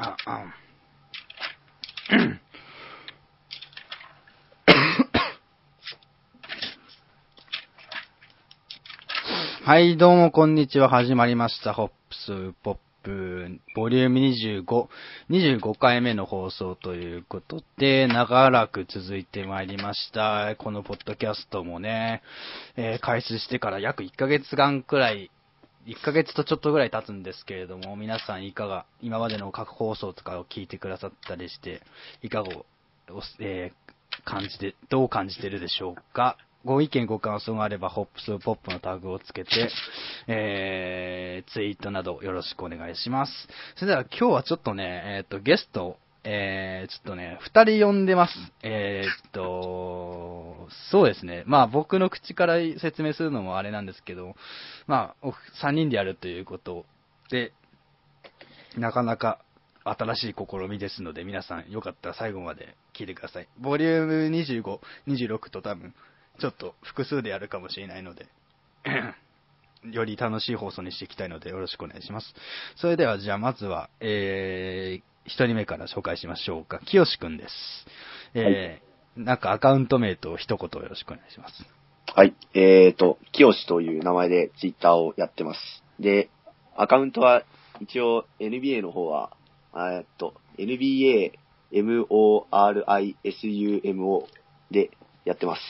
[0.00, 0.54] あ、あ。
[9.64, 10.88] はい、どうもこんにちは。
[10.88, 11.74] 始まりました。
[11.74, 14.86] ホップスポップ、ボリューム25、
[15.30, 20.54] 25回目の放送ということで、長らく続いてまいりました。
[20.58, 22.22] このポッドキャストもね、
[22.76, 25.32] えー開始してから約1ヶ月間くらい、
[25.88, 31.80] 1ヶ月とちょっとぐらい経つんですけれども、皆さんいかが、今までの各放送とかを聞いてくださったりして、
[32.22, 32.50] いかが
[33.10, 33.88] お、えー
[34.24, 36.36] 感じて、どう感じてるでしょうか？
[36.64, 39.70] ご意見ご感想があれば、ホップスポップのタグをつけて、
[40.26, 43.32] えー、ツイートなどよろしくお願いします。
[43.76, 48.34] それでは今日はちょっとね、えっ、と、ゲスト、えー、ちょっとね、二人呼んでます。
[48.62, 51.44] えーっと、そうですね。
[51.46, 54.34] まあ僕の口から説明するのもあれなんですけど、
[54.86, 56.84] まあ、三人でやるということ
[57.30, 57.52] で、
[58.76, 59.38] なかなか
[59.84, 63.48] 新しい試みですので、皆さんよかったら最後まで聞いてください。
[63.58, 65.94] ボリューム25、26と多分、
[66.40, 68.26] ちょっと複数でやるかもしれないので、
[69.90, 72.34] より楽しい放送にしていきたいのでよろしくお願いします。
[72.76, 76.80] それでは、じゃあまずは、えー、一人目から紹介しましょうか。
[76.80, 77.54] きよしくんです。
[78.34, 81.54] えー、なんかアカウント名と一言よろしくお願いします。
[82.14, 82.34] はい。
[82.54, 85.60] えーと、きよしという名前でツイッターをやってます。
[86.00, 86.30] で、
[86.76, 87.44] アカウントは
[87.80, 89.36] 一応 NBA の方は、
[89.74, 91.32] えーっと、NBA
[91.72, 93.04] MORISUMO
[94.70, 94.90] で
[95.26, 95.62] やってます。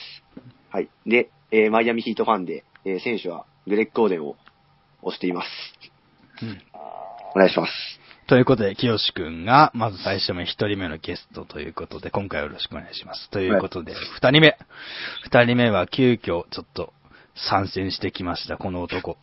[0.69, 0.89] はい。
[1.05, 4.37] で、えーマイアミヒートファンで、えー選手はグレッグ・コーデンを
[5.03, 5.47] 推しています。
[6.43, 6.61] うん。
[7.35, 7.71] お願いします。
[8.29, 13.29] ということで、きよしくんが、まず最初目一人目のゲストということで、今回はよろしくお願いします。
[13.31, 14.57] ということで、二人目。
[15.23, 16.93] 二人目は急遽、ちょっと、
[17.35, 19.17] 参戦してきました、この男。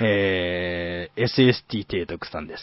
[0.00, 2.62] えー、SST 提督さんです。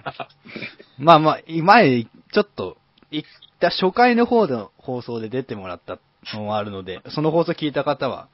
[0.98, 2.78] まあまあ、前、ちょっと、
[3.10, 5.98] 一った初回の方の放送で出てもらった
[6.34, 8.28] のもあるので、その放送聞いた方は、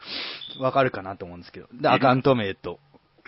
[0.58, 1.68] わかるかなと思うんですけど。
[1.72, 2.78] で、アカウント名と、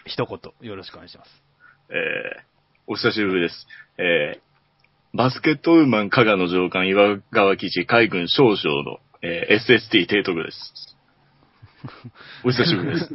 [0.07, 1.43] 一言、よろしくお願いします。
[1.91, 2.52] えー、
[2.93, 3.67] お久しぶりです。
[3.97, 10.99] えー、バスケットウーマン加賀の上官岩川基地海軍少将の、えー SST 提督です。
[12.45, 13.11] お久しぶりです。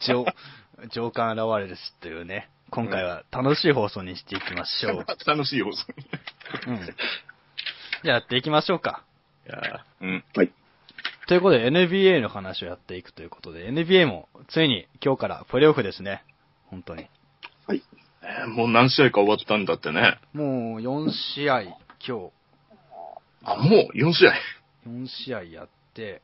[0.08, 0.24] 上、
[0.88, 5.04] 上官現れですというね、今回は楽しい放送にしていきましょう。
[5.28, 5.86] 楽しい放送。
[6.66, 6.78] うん。
[6.78, 6.94] じゃ
[8.04, 9.04] あやっていきましょうか。
[9.46, 10.24] いやーうん。
[10.34, 10.52] はい。
[11.28, 16.24] ということで NBA の話をやっていくということで、NBA もついに今日からプレイオフですね。
[16.66, 17.06] 本当に。
[17.66, 17.82] はい。
[18.22, 20.18] えーもう何試合か終わったんだってね。
[20.32, 21.72] もう4試合、今
[22.06, 22.12] 日
[23.44, 24.32] あ、もう4試合。
[24.88, 26.22] 4試合やって、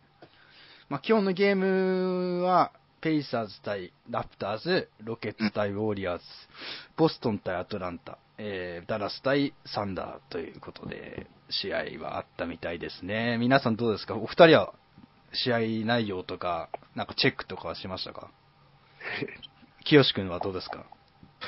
[0.89, 6.25] まあ、今日のゲームは、ペイサーズ対ラプターズ、ロケッツ対ウォリアーズ、
[6.97, 13.37] ボストン対アトランタ、えー、ダラス対サンダーということで、試合はあったみたいですね。
[13.39, 14.17] 皆さんどうですか？
[14.17, 14.73] お二人は
[15.33, 18.31] 試合内容とか、なんかチェックとかはしましたか？
[19.85, 20.85] 清志くんはどうですか？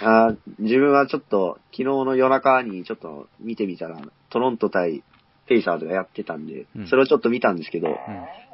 [0.02, 5.02] あー自分はちょっと、昨日の夜中にちょっと見てみたら、トロント対
[5.46, 7.94] ペイサーズがやってたんで、うんそれをちょっと見たんですけど、うん。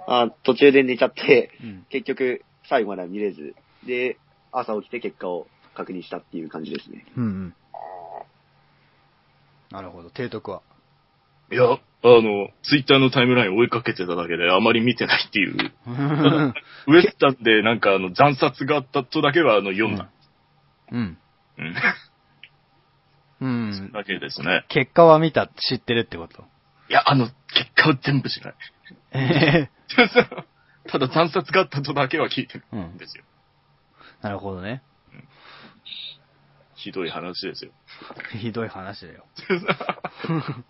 [0.09, 1.87] あー途中で寝ちゃって、うん。
[1.91, 3.55] 結局最後までは見れず、
[3.87, 4.19] で、
[4.53, 7.05] 朝起きて結果を確認したっていう感じですね。
[7.17, 7.55] うんうん。
[9.71, 10.09] なるほど。
[10.09, 10.63] 提督は？
[11.53, 15.73] いや、あの、ツイッターのタイムライン追いかけてただけであまり見てないっていう。
[16.89, 20.09] ウエスタンでなんかあの惨殺があったとだけはあの読んだ。
[20.93, 21.19] うん。
[21.59, 21.75] うん。
[23.41, 23.93] うん。
[23.93, 24.65] だけですね。
[24.69, 26.45] 結果は見た、知ってるってこと？
[26.89, 27.35] いや、あの、結
[27.75, 28.55] 果は全部知らない。
[29.13, 29.71] え
[30.89, 32.97] ただ惨殺があったとだけは聞いてるんん。
[32.99, 33.25] ですよ。
[34.23, 34.83] なるほどね。
[36.77, 37.73] ひどい話ですよ。
[38.39, 39.25] ひどい話だよ。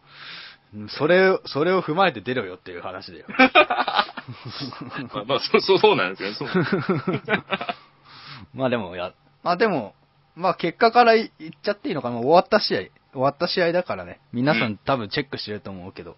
[0.89, 3.27] それ、それを踏まえて出ろよっていう話だよ。
[5.15, 6.35] まあ、まあ、そう、そうそうなんですよ。
[6.35, 6.49] そう。
[8.55, 9.13] まあでも、や、
[9.43, 9.95] まあでも、
[10.35, 11.31] まあ結果から言っ
[11.63, 12.17] ちゃっていいのかな。
[12.17, 12.81] もう終わった試合、
[13.13, 14.21] 終わった試合だからね。
[14.33, 16.17] 皆さん多分チェックしてると思うけど、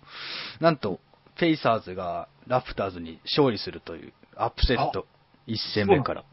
[0.60, 1.00] なんと、
[1.36, 5.06] ペイサーズがラプターズに勝利するという、アップセット、
[5.46, 6.24] 1戦目から。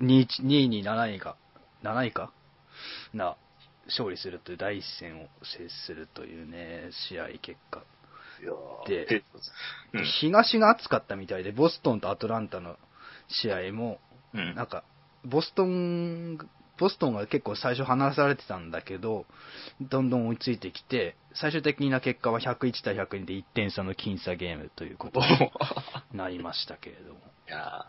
[0.00, 1.36] 2位2位に7位が、
[1.82, 2.30] 7位か？
[3.12, 3.36] な、
[3.86, 7.82] 勝利するという第一戦を制するというね、試合結果。
[8.86, 9.22] でー
[9.94, 12.76] うん東が暑かったみたいで、ボストンとアトランタの
[13.28, 14.00] 試合も、
[14.34, 14.84] うんなんか、
[15.24, 16.38] ボストン、
[16.78, 19.26] ボストンが結構最初離されてたんだけど、
[19.80, 25.26] どんどん追いついてきて、最終的な結果は101対102で1点差の僅差ゲームということに
[26.12, 27.20] なりましたけれども。
[27.48, 27.86] いや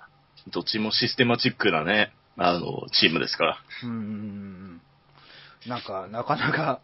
[0.47, 3.57] ーどっちもシステマチックなね、あの、チームですから。
[3.83, 4.81] うん。
[5.67, 6.81] なんか、なかなか、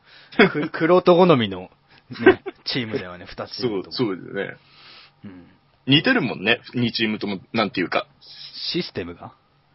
[0.51, 1.69] く、クロート好みの、
[2.09, 3.95] ね、チームだよね、二つチそうームと、も。
[3.95, 4.57] そうですね。
[5.25, 5.47] うん。
[5.87, 8.07] 似てるもんね、2チームとも、なんていうか、
[8.71, 9.33] システムが？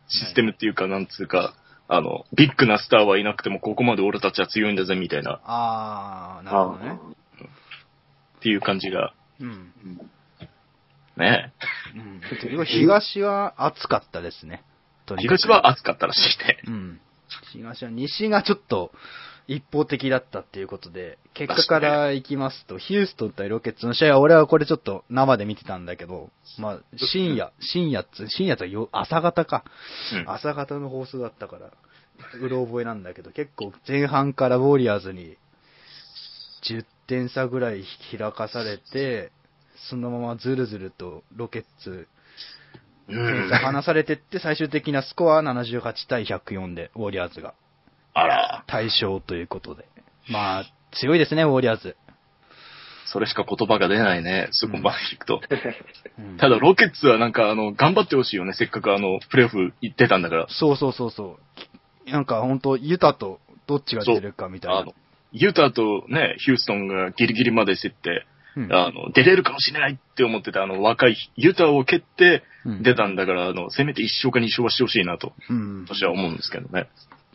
[0.09, 1.55] システムっていうか、なんつうか、
[1.89, 6.99] あの、ビッグなスターはいなくても、ここまで俺たちは強いんだぜ、みたいな、あー、なるほどね。
[8.39, 9.73] っていう感じが、うん。
[11.17, 11.53] ね。
[11.95, 12.21] うん。
[12.67, 14.63] 東は暑かったですね。
[15.19, 16.59] 東は暑かったらしいね。
[16.67, 17.01] うん。
[17.53, 18.93] 東は、西がちょっと
[19.49, 29.65] 一方的だったっていうことで、結果からいきますと、ヒューストン対ロケッツの試合は俺はこれちょっと生で見てたんだけど、まあ、深夜、深夜っつ、深夜ってよ朝方か。
[30.15, 30.31] うん。
[30.31, 31.71] 朝方の放送だったから、
[32.41, 35.37] うろ覚えなんだけど、結構前半からウォリアーズに
[36.65, 39.31] 10点差ぐらい開かされて、
[39.89, 42.09] そのままずるずるとロケッツ、
[43.09, 47.55] 離されてって、最終的なスコアは78対104で、ウォリアーズが
[48.15, 49.85] あら、対象ということで。
[50.29, 50.65] まあ、
[50.99, 51.97] 強いですね、ウォリアーズ。
[53.07, 55.41] それしか言葉が出ないね、そこまで行くと。
[56.19, 60.47] うんただ、ロケッツはなんか、あの、頑張ってほしいよね、せっかくあの、プレーオフ行ってたんだから。
[60.49, 61.39] そうそうそうそ
[62.07, 62.11] う。
[62.11, 64.93] なんか本当ユタとどっちが出るかみたいな
[65.33, 68.27] ユタとね、ヒューストンがギリギリまで競って、
[68.57, 76.89] うんあの、出れるかもしれないって思ってたあの、若いユタを蹴ってうん出たんだから、あの、せめて1勝か2勝はしてほしいなと、うん私は思うんですけどね。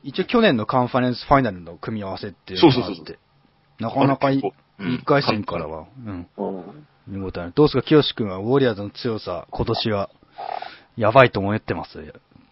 [0.04, 2.86] 一応去年のカンファレンスファイナルの組み合わせっていうのがあって。
[2.88, 3.18] そうそうそう
[3.80, 4.44] なかなか一
[5.06, 7.50] 回戦からは、うん、うん見事な。
[7.50, 10.10] どうですか、清君はウォリアーズの強さ、今年は、
[10.98, 12.00] やばいと思ってます？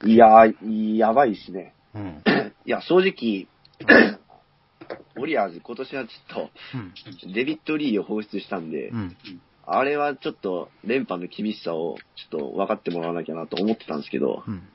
[0.06, 1.74] いやー、やばいですね。
[1.94, 2.24] うん。
[2.66, 3.48] いや、正直、
[5.16, 6.94] ウォリアーズ今年はちょっうん。
[7.20, 9.16] と、デビッド・リーを放出したんで、うん。
[9.66, 14.68] あれはちょっと連覇の厳しさをちょっと分かってもらわなきゃなと思ってたんですけど、うん。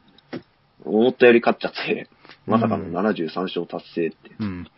[0.85, 2.09] 思ったより勝っちゃって、
[2.47, 4.69] まさかのうん73勝達成って、うん。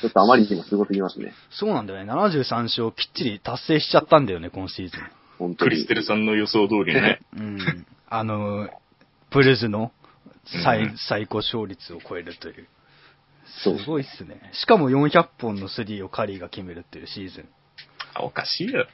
[0.00, 1.32] ちょっとあまりにもすごすぎますね。
[1.50, 2.12] そうなんだよね。
[2.12, 4.96] 73勝きっちり達成しちゃったんだよね、今シーズ
[5.38, 5.94] 本当にクリステ。
[5.94, 7.20] ルさんの予想通りね。
[7.34, 7.40] ン。
[7.40, 7.86] うん。
[8.08, 8.68] あの、
[9.30, 9.92] ブルズの
[10.64, 12.66] 最,、うん最高勝率を超えるという。
[13.62, 14.40] すごいっすね。
[14.52, 17.48] しかも400本のスリーをカリーが決めるっていうシーズン。
[18.14, 18.86] あおかしいよ。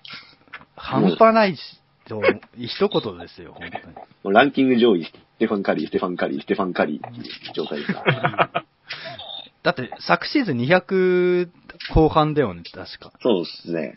[0.76, 1.60] 半端ないし
[2.08, 2.22] と、
[2.56, 3.70] 一言ですよ、本
[4.22, 4.34] 当に。
[4.34, 8.64] ランキング上位、ステファン・カリー、ステファン・カリー、ステファン・カリーっていう状態ですから。
[9.62, 11.48] だって、昨シーズン200
[11.94, 13.12] 後半だよね、確か。
[13.20, 13.94] そうですね。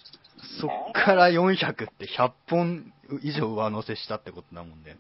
[0.62, 4.98] そっから400って100本以上上乗せしたってことだもんね。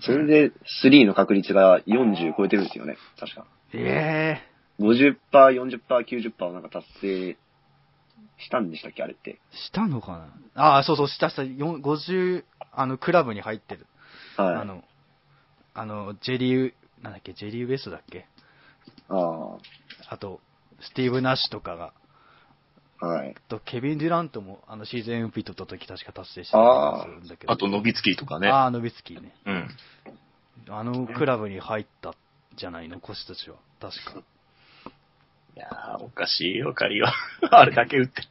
[0.00, 0.52] それで、
[0.84, 2.96] 3の確率が40超えてるんですよね。
[3.18, 3.46] 確か。
[3.72, 4.40] え
[4.78, 7.36] 50%、40%、90%をなんか達成
[8.38, 9.38] したんでしたっけあれって。
[9.52, 10.62] えしたのかな？
[10.74, 13.86] ああ、そうそう、したした、よん50、あの、クラブに入ってる。
[14.36, 14.56] はい。
[14.56, 14.84] あの、
[15.74, 18.26] あの、ジェリー、なんだっけ、ジェリー・ウエストだっけ？
[19.08, 19.56] あ
[20.08, 20.40] あと、
[20.80, 21.92] スティーブ・ナッシュとかが、
[23.00, 23.34] あ、はい。
[23.36, 27.52] あと、ケビン・デュラントも、あの、シーズン MVP 取った時確か達成したするんだけど。
[27.52, 28.48] あと、ノビツキーとかね。
[28.48, 29.34] ああ、ノビツキーね。
[29.46, 29.68] うん。
[30.68, 32.14] あのクラブに入った
[32.56, 33.56] じゃないの、コシたちは。
[33.80, 34.22] 確か。
[35.56, 37.14] いやー、おかしいよ、カリーは。
[37.50, 38.22] あれだけ打って。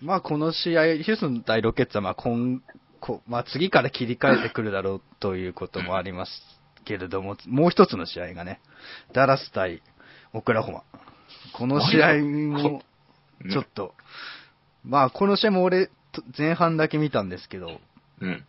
[0.00, 2.62] まあ、この試合、ヒューストン対ロケッツは、まあ、今、
[3.00, 6.42] こまあ、次から切り替えてくるだろうということもあります
[6.86, 8.60] けれども、もう一つの試合がね、
[9.12, 9.82] ダラス対
[10.32, 10.84] オクラホマ。
[11.52, 12.82] この試合も、
[13.50, 13.94] ちょっと、
[14.84, 17.78] まあ、この試合も俺、と前半だけ見たんですけど、
[18.20, 18.44] うん。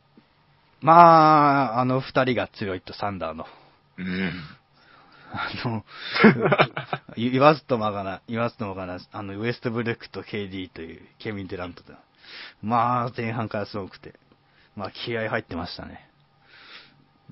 [0.79, 3.46] まあ、あの二人が強いと、サンダーの。
[3.98, 4.34] うん。
[5.35, 5.83] あの、
[7.17, 11.97] 言わずともがな、言わずともがな、あの、ウエストブルックと KD という、ケビン・デュラントだ。
[12.61, 14.13] まあ、前半からすごくて、
[14.75, 16.07] まあ、気合入ってましたね。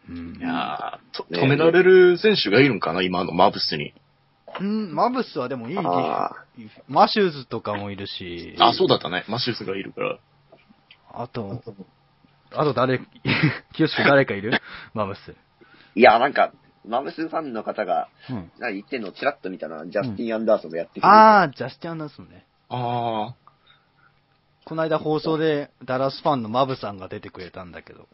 [0.10, 0.36] うん。
[0.36, 3.93] いやー止められる選手がいるんかな、今のマブスに。
[4.60, 5.75] うん、マブスはでもいい
[6.88, 9.24] マシューズとかもいるし、あ、そうだったね。
[9.27, 10.17] マシューズがいるから。
[11.13, 11.63] あと、
[12.51, 13.00] あと誰、
[13.74, 14.60] 清志誰かいる？
[14.93, 15.36] マブス。
[15.96, 16.51] いや、なんか、
[16.86, 18.36] マムスファンの方が、うん。
[18.36, 22.46] なんか言ってんのチラッと見たら、ジャスティン・アンダーソンがやってきて、あー、ジャスティン・アンダーソンね。
[22.70, 23.36] あ
[24.66, 28.08] この間放送でダラスファンのマブさんが出てくれたんだけど、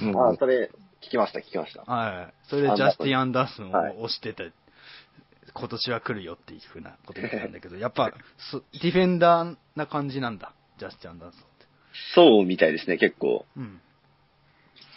[0.00, 0.08] ー。
[0.08, 0.70] うんああ、それ、
[1.02, 1.82] 聞きました、聞きました。
[1.82, 2.34] はい。
[2.48, 4.52] それでジャスティン・アンダーソンはいを押してて、
[5.54, 8.12] 今年は来るよっていうふうなこと言ってたんだけど、 やっぱ、
[8.50, 11.66] そディフェンダーな感じなんだ、ジャスティン・アンダーソンって。
[12.14, 13.44] そうみたいですね、結構。
[13.56, 13.80] うん。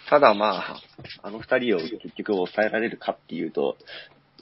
[0.10, 0.82] ただまあ、
[1.24, 3.78] あの二人を結局抑えられるかっていうと、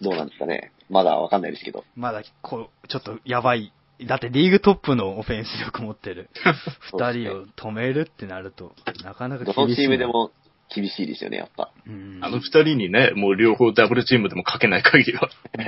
[0.01, 0.71] どうなんですかね。
[0.89, 1.83] まだわかんないですけど。
[1.95, 3.71] まだ、こう、ちょっとやばい。
[4.05, 6.29] だってリーグトップのオフェンス力持ってる
[6.91, 9.87] 二人を止めるってなると、なかなかどの厳しいな。
[9.87, 10.31] チームでも
[10.73, 11.71] 厳しいですよね、やっぱ。
[11.87, 15.29] うんあの二人にね、もう両方ダブルチームでもかけない限りは。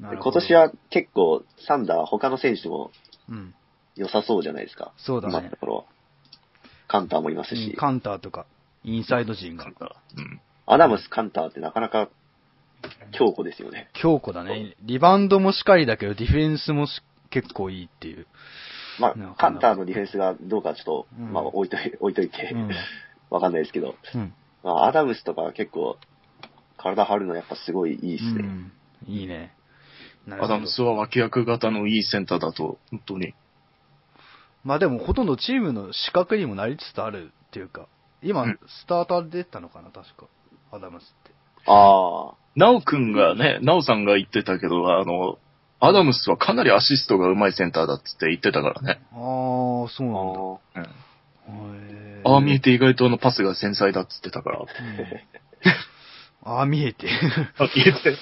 [0.00, 2.90] 今年は結構、サンダー他の選手も
[3.28, 3.54] うん。
[3.96, 4.92] 良さそうじゃないですか。
[4.96, 5.84] そうだね今のところは。
[6.94, 7.70] カンターもいますし。
[7.70, 8.46] うんカンターとか、
[8.84, 9.68] インサイド陣がう
[10.20, 10.40] ん。
[10.66, 12.08] アダムス、カンターってなかなか
[13.10, 13.90] 強固ですよね。
[13.94, 14.76] 強固だね。
[14.82, 18.28] リバウンドもしっかりだけど、ディフェンスもし結構いいっていう。
[19.00, 22.70] まあ、カンターのディフェンスがどうかちょっと、うんまあ置いとい 置いといて、うん。
[23.28, 24.32] わかんないですけど、うん。
[24.62, 25.98] まあ、アダムスとか結構、
[26.76, 28.44] 体張るのやっぱすごいいいですね。
[28.44, 28.72] うん。
[29.08, 29.52] いいね。
[30.30, 33.34] アダムスは脇役型のいいセンターだと、本当に。
[34.64, 37.86] まあでも、ほとんどチームの資格にもなりつつあるっていうか、
[38.22, 40.26] 今、うんスターターで出たのかな、確か。
[40.72, 41.32] アダムスって。
[41.66, 45.38] ああ、ナオくんがね、ナオさんが言ってたけど、あの、
[45.80, 49.00] アダムスはかなりアシストが上手いセンターだっつって言ってたからね。
[49.12, 50.90] ああ、そうなんだ。
[51.50, 51.64] うん。
[51.76, 54.60] へああ見えて意外とあのパスが繊細だっつってたから。
[54.60, 54.66] うん
[56.46, 57.08] ああ、見えて。
[57.58, 58.16] あ見えて。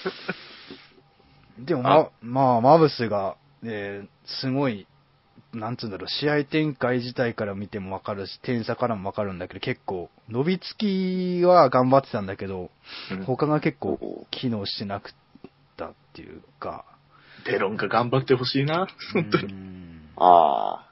[1.58, 4.08] でも、ま、まあ、マブスが、えー
[4.40, 4.86] すごい、
[5.52, 12.70] なんつうんだろう、試合展開自体から見てもわかるし、点差からもわかるんだけど、結構、伸びつきは頑張ってたんだけど、
[13.10, 15.12] うん他が結構お機能してなくっ
[15.76, 16.84] たっていうか、
[17.44, 18.86] デロンが頑張ってほしいな。
[19.12, 19.52] 本当うに。
[19.52, 20.86] んあ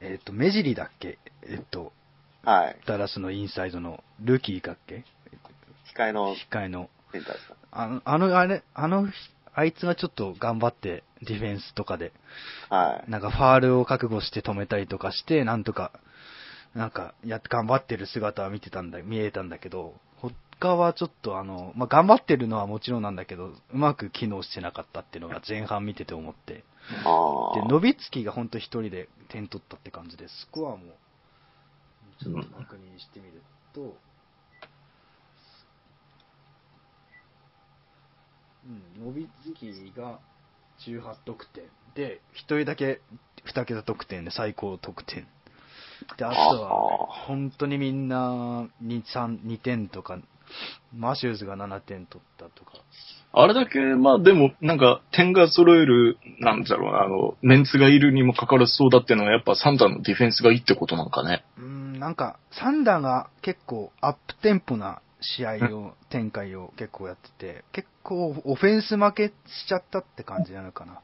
[0.00, 1.18] えっ、と、目尻だっけ？
[1.42, 1.92] えっ、と、
[2.44, 2.76] あ、はい。
[2.86, 5.04] ダラスのインサイドのルーキーだっけ？
[5.96, 6.88] 控えの控えの。
[7.70, 9.08] あの、あの、あれ、あの、
[9.58, 12.12] あいつがちょっと頑張って、ディフェンスとかで、
[12.70, 13.10] はい。
[13.10, 15.90] なんかファールを覚悟して止めたりとかして、なんとか、
[16.76, 26.54] なんか、や頑張ってる姿は見てたんだ、見えたんだけど、他はちょっとあの、まあ、頑張ってるのはもちろんなんだけど、うまく機能してなかったっていうのが前半見てて思って。
[26.54, 26.62] で、
[27.04, 27.68] ああ。
[27.68, 30.84] ノビツキがほんと一人で点取ったって感じで、スコアも、
[32.22, 33.42] ちょっと確認してみる
[33.74, 33.96] と、
[38.68, 40.18] うん、ノビツキが
[40.86, 41.64] 18得点。
[41.94, 43.00] で、一人だけ
[43.46, 45.26] 2桁得点で最高得点。
[46.16, 46.68] で、あとは、
[47.26, 50.18] 本当にみんな2、3、2点とか、
[50.94, 52.72] マシューズが7点取ったとか。
[53.32, 61.44] あれだけ、まあでも、なんか、点が揃える、なんだろうな、あの、メンツがいるにもかかわらずそうだっていうのは、やっぱサンダーのディフェンスがいいってことなんかね。
[61.58, 69.32] うーん、なんか、サンダーが結構アップテンポな試合を、展開を結構やってて、結構オフェンス負けし
[69.68, 71.00] ちゃったって感じなのかな。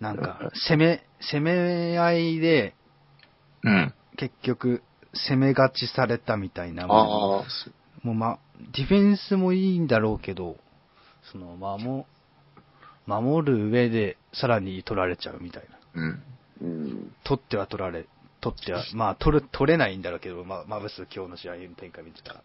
[0.00, 2.74] なんか、攻め、攻め合いで、
[3.62, 3.94] うん。
[4.16, 4.82] 結局、
[5.14, 6.84] 攻め勝ちされたみたいな。
[6.84, 6.88] ああ、
[8.02, 8.38] もうま、
[8.74, 10.56] ディフェンスもいいんだろうけど、
[11.32, 12.04] その、守、
[13.06, 15.78] 守る上で、さらに取られちゃうみたいな。
[15.94, 16.22] うん。
[16.60, 17.14] うん。
[17.24, 18.06] 取っては取られ、
[18.40, 22.42] 取っては、まあ、取る、取れないんだろうけど、まあ、マブス今日の試合の展開見てたら。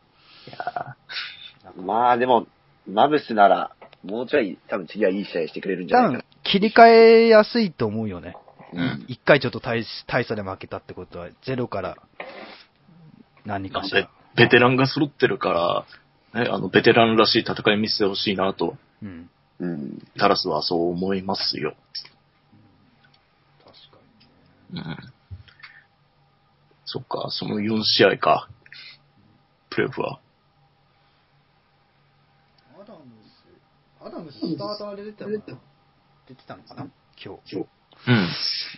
[1.77, 2.48] まあでも、
[2.88, 8.36] マブスなら、もうちょい、多分次はいい試合してくれるんじゃ多ないか分、切り替えやすいと思うよね。
[8.74, 9.05] ーうん。
[9.07, 11.98] 一回ちょっと大大差で負けたってことは、ゼロから
[13.45, 14.10] 何かしベら。
[14.36, 15.86] ベテランが揃ってるか
[16.33, 19.29] ら、ね、あの、ベテランらしい戦い見せてほしいなと、うん。
[19.60, 19.67] な。
[19.67, 20.07] うん。
[20.17, 21.75] タラスはそう思いますよ。
[23.63, 23.98] 確か
[24.71, 24.79] に。
[24.81, 24.98] うん。
[26.86, 28.50] そっか、その4試合か。
[29.69, 30.19] プレーオフは。
[32.75, 33.45] アダムス、
[34.03, 35.60] アダムススターターで出てたのかな？
[36.27, 36.88] 出てたのかな？
[37.24, 37.55] 今日。
[37.58, 37.60] う
[38.12, 38.29] ん。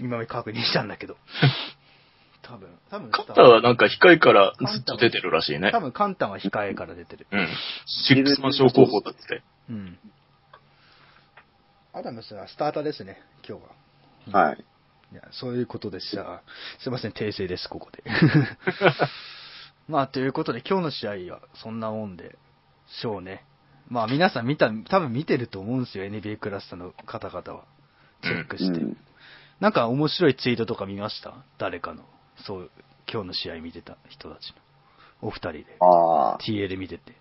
[0.02, 1.16] 今確認したんだけど。
[2.42, 5.80] 多分、多分カッターはなんか控えからずっと出てるらしいね多。
[5.80, 7.26] 分カンタンは控えから出てる。
[7.32, 7.48] うん。
[7.86, 9.42] シックスマン賞候補だって。
[9.70, 9.98] うん。
[11.94, 14.46] アダムスはスターターですね、今日は。
[14.46, 14.66] はい。
[15.14, 16.42] いや、そういうことでした。
[16.80, 18.04] すいません、訂正です、ここで。
[19.88, 22.38] まあ、ということで、今日の試合はそんなもんで
[22.88, 23.46] しょうね。
[23.94, 27.66] まあ、皆さん見た、多分見てると思うんですよ、NBA クラスターの方々は。
[28.24, 28.80] チェックして。
[28.80, 28.98] うん。
[29.60, 31.36] なんか面白いツイートとか見ました？
[31.60, 32.04] 誰かの。
[32.48, 32.72] そう、
[33.12, 34.50] 今日の試合見てた人たち
[35.22, 35.28] の。
[35.28, 35.66] お二人で。
[35.80, 36.38] ああ。
[36.40, 37.14] TL 見てて。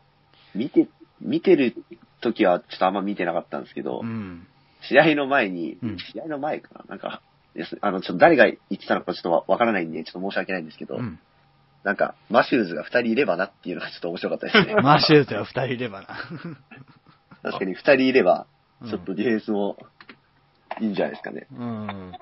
[0.55, 0.89] 見て、
[1.21, 1.75] 見てる
[2.23, 4.47] 時はちょっとあんま見てなかったんですけど、うん。
[4.89, 6.85] 試合の前に、うん試合の前かな？
[6.89, 7.21] なんか、
[7.83, 11.19] あの、ちょっと誰が言ってたのかちょっとわわからないんで、ちょっと申し訳ないんですけど、うん。
[11.85, 14.75] なんか、マシューズが二人いればなっていうのがちょっと面白かったですね。
[14.83, 16.09] マーシューズは二人いればな。
[17.43, 18.47] 確かに二人いれば、
[18.81, 19.77] うんちょっとディフェンスも
[20.81, 21.47] いいんじゃないですかね。
[21.53, 22.13] うん。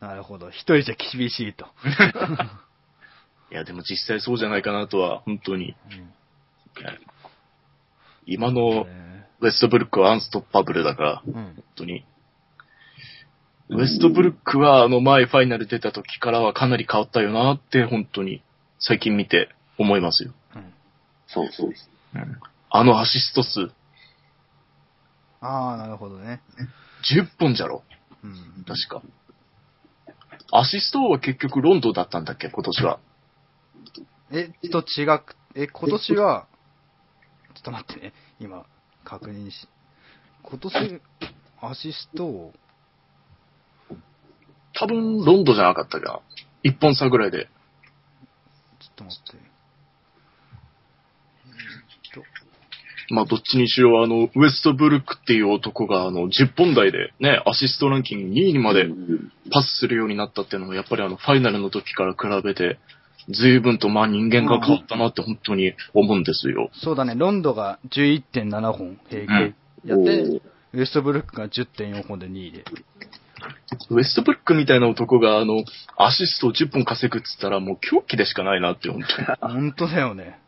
[0.00, 0.50] なるほど。
[0.50, 1.66] 一人じゃ厳しいと。
[3.52, 5.76] いや、でも実際そうじゃないかなとは、本当に。
[8.26, 11.32] 今のねウェストブルックはアンストッパブルだから、うん。
[11.32, 12.04] 本当に。
[13.68, 18.42] ウェストブルックはあの前ファイナル出た時からはかなり変わったよなって、本当に
[18.78, 20.32] 最近見て思いますよ。
[20.54, 20.72] うん。
[21.26, 21.72] そうそう。
[22.14, 23.70] うんあのアシスト数、
[25.40, 26.40] ああ、なるほどね。
[27.14, 27.84] 10本じゃろ。
[28.22, 28.64] うん。
[28.64, 29.02] 確か。
[30.52, 32.98] アシスト王は結局ロンドンだったんだっけ、今年は。
[34.32, 36.46] え、と違く、え、今年は、
[37.54, 38.12] ちょっと待ってね。
[38.40, 38.66] 今、
[39.04, 39.68] 確認し。
[40.42, 41.00] 今年、
[41.62, 42.52] アシストを、
[44.78, 46.20] 多分、ロンドンじゃなかったか
[46.64, 46.70] な。
[46.70, 47.44] 1本差ぐらいで。
[47.44, 49.46] ちょっと待って。
[53.08, 62.78] まあ、どっちにしろ、あの、ウエストブルックっていう男が、あの、10本台でね、アシストランキング2位にまでうんパスするようになったっていうのは、やっぱりあの、ファイナルの時から比べて、
[63.28, 66.70] 随分とまあ人間が変わったなって本当に思うんですよ。
[66.72, 69.54] そうだね、ロンドが11.7本平均
[69.84, 70.40] やっおてー、
[70.74, 72.64] ウエストブルックが10.4本で2位で。
[73.90, 75.64] ウエストブルックみたいな男が、あの、
[75.96, 79.28] アシストを10本稼ぐっつったら、もう狂気でしかないなって、本当に。
[79.40, 80.38] 本当だよね。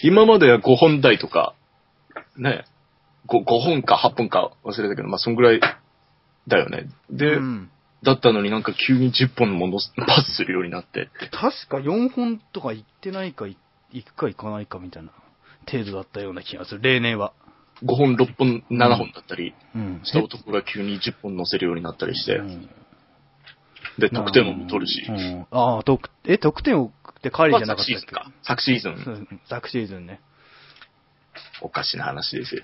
[0.00, 1.54] 今までは5本台とか、
[2.36, 2.64] ね、
[3.28, 5.60] 5, 5本か8本か忘れたけど、まあ、そんぐらい
[6.46, 6.88] だよね。
[7.10, 7.70] で、うん。
[8.02, 11.10] だったのになんか急に10本ものパスするようになって。
[11.32, 13.56] 確か4本とか行ってないか、い
[13.90, 15.10] 行くか行かないかみたいな
[15.70, 16.82] 程度だったような気がする。
[16.82, 17.32] 例年は。
[17.84, 20.00] 5本、6本、7本だったりうん。
[20.04, 22.68] した男が急に10本乗せるようになったりしてう、ん
[23.98, 25.12] で、得点王も取るしう。
[25.12, 27.98] ん、ああ、得、え、得点王ってカリーじゃなかったっけ？
[27.98, 28.32] 昨シーズンか。
[28.42, 30.20] 昨シーズそン、う昨シーズンね。
[31.60, 32.62] おかしな話ですよ。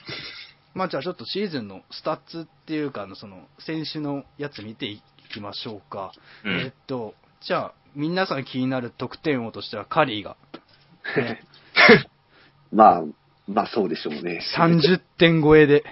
[0.75, 5.00] まあじゃあちょっとシーズンのスタッツっていうか、あの、その、選手のやつ見てい
[5.33, 6.12] きましょうか。
[6.44, 6.73] うえっん。
[6.87, 10.37] と、じゃあ、皆さん気になる得点王としてはカリーが、
[11.16, 11.42] ね、
[12.73, 13.02] まあ、
[13.47, 14.41] まあそうでしょうね。
[14.57, 15.85] 30点超えで、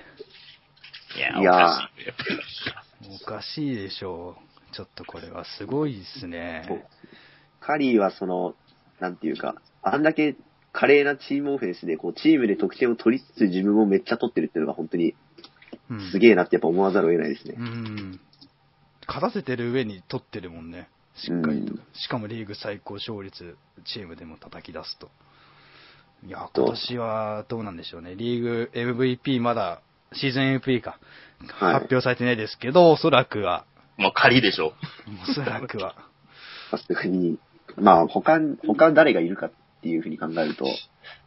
[1.17, 1.91] いや、いや
[3.11, 3.77] おかしい。
[3.77, 4.37] でしょ
[4.71, 4.75] う。
[4.75, 6.67] ちょっとこれはすごいですね。
[7.61, 8.55] カリーはその、
[9.01, 10.37] なんていうか、あんだけ
[10.73, 15.15] 華麗なチームオフェンスで、こう、チームで得点を取りつつ自分もめっちゃ取ってるっていうのが本当に
[15.91, 17.63] うんすげえなってやっぱ思わざるを得ないですねう。
[17.63, 18.21] ん。
[19.07, 20.89] 勝たせてる上に取ってるもんね。
[21.15, 21.83] しっかりとうん。
[21.95, 25.11] しかもリーグ最高勝率、チームでも叩き出すと。
[26.27, 28.15] いや、と今年はどうなんでしょうね。
[28.15, 29.81] リーグ MVP まだ、
[30.13, 30.99] シーズン MVP か。
[31.59, 33.65] はい発表されてないですけど、おそらくは、
[33.97, 34.75] まあ、仮でしょ。
[35.29, 35.97] おそらくは。
[36.71, 37.39] さすがに、
[37.77, 40.67] まあ他、他誰がいるかっていうふうに考えると、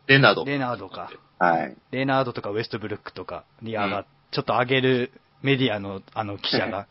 [0.08, 0.46] レナード。
[0.46, 1.12] レナードか。
[1.40, 1.76] はい。
[1.92, 6.88] レナードとかウエストブルックとかに上がっ、ちょっと上げるメディアのあの記者が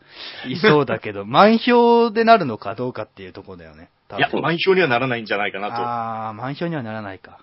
[0.47, 3.89] いそうだけど、 満票でなるのかどうかっていうところだよね。
[4.07, 7.39] 多いや、分満票にはならないんじゃないかなああ、満票にはならないか。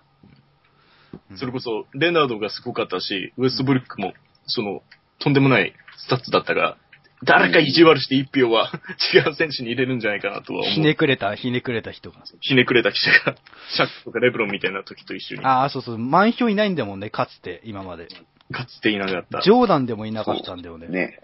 [1.31, 1.37] と。
[1.37, 4.13] それこそ、レナードがすごかったし、ウエストブルックも、
[4.47, 4.83] その、
[5.19, 6.77] とんでもないスタッツだったが、
[7.25, 8.73] 誰か意地悪して一票は
[9.15, 10.73] 違う選手に入れるんじゃないかなとは思う。
[10.73, 12.23] ひねくれた、ひねくれた人が。
[12.41, 13.37] ひねくれた記者が、
[13.71, 18.09] シャックとかレブロンみたいな時と一緒に、ああ、そうそう、満票いないんだもんね、かつて、今まで。
[18.51, 19.41] かつていなかった。
[19.41, 20.89] ジョーダンでもいなかったんだよね。
[20.89, 21.19] ね。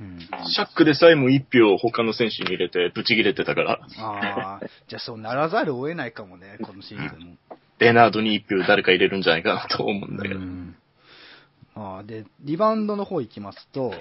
[0.00, 7.36] うん、シャックでさえも一票を他の選手に入れて、ブチ切れてたから、ああ、じゃあそうならざるを得ないかもね、このシーズンも。
[7.78, 10.36] レナードに一票誰か入れるんじゃないかなと思うんだけど。
[10.36, 10.76] うん
[11.76, 13.92] ああで、リバウンドの方行きますと、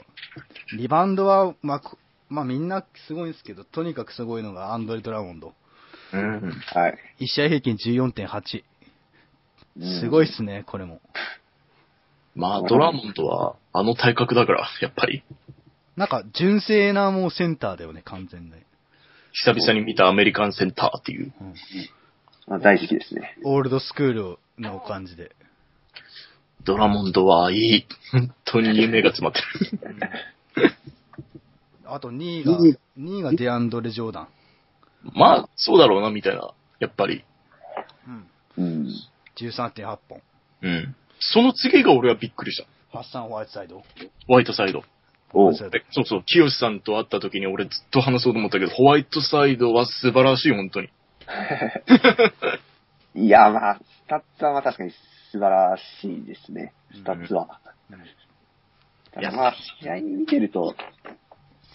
[0.78, 1.98] リバウンドは、まあ、こ
[2.30, 5.54] まあ、みんなすごいんですけど、とにかくすごいのがアンドレ・ドラモンド。
[6.14, 6.52] うん。
[6.68, 6.98] はい。
[7.20, 8.64] 1試合平均14.8。
[9.78, 11.02] うんすごいっすね、これも。
[12.36, 15.24] まあ、ドラモンドは、あの体格だから、やっぱり、
[15.96, 18.52] なんか、純正なもうセンターだよね、完全に。
[19.32, 21.34] 久々に見たアメリカンセンターっていう。
[21.42, 21.54] うんま
[22.48, 23.38] あ、大好きですね。
[23.44, 25.36] オールドスクールの感じで。
[26.66, 27.88] ドラモンドはいい。
[28.12, 29.42] 本当に夢が詰まって
[29.90, 30.00] る。
[31.86, 32.58] あと2位が、
[32.98, 34.28] 2位がデアンドレ・ジョーダン。
[35.14, 36.54] まあ、そうだろうな、みたいな。
[36.80, 37.24] やっぱり。
[38.58, 38.66] うん。
[38.66, 38.88] うん。
[39.38, 40.22] 13.8本。
[40.62, 40.96] うん。
[41.20, 42.68] その次が俺はびっくりした。
[42.92, 43.84] ハッサン・ホワイトサイド。
[44.28, 44.84] ホワイトサイド。
[45.36, 45.72] おそう
[46.06, 50.90] そう、清さんと会った時に俺ずっと話そうと思ったけど、ホワイトサイドは素晴らしい、本当に。
[53.16, 54.92] いや、まあ、スタッツはまあ確かに
[55.32, 56.74] 素晴らしいですね。
[56.94, 57.60] スタッツは。
[59.12, 60.76] ただまあ、試合見てると、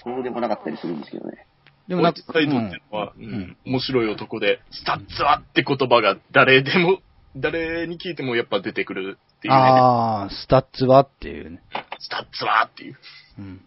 [0.02, 1.46] そうでもなかったりするんですけどね。
[1.86, 6.98] でもなんか、トサイドってのは、うん、面白い男で、スタッツはって言葉が誰でも、
[7.36, 9.60] 誰に聞いてもやっぱ出てくるっていうね。
[9.60, 11.62] ああ、スタッツはっていうね。
[11.98, 12.98] スタッツはっていう。
[13.38, 13.60] うん。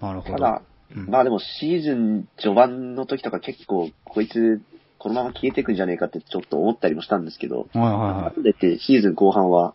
[0.00, 0.38] なるほど。
[0.38, 4.60] ただ、うんまあでもシーズン序盤の時とか結構、こいつ、
[4.98, 8.42] このまま消えてくんじゃねえかってちょっと思ったりもしたんですけど、はいはいはい。
[8.42, 9.74] でってシーズン後半は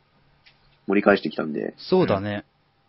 [0.87, 2.45] 盛り返してきたんで、そうだね。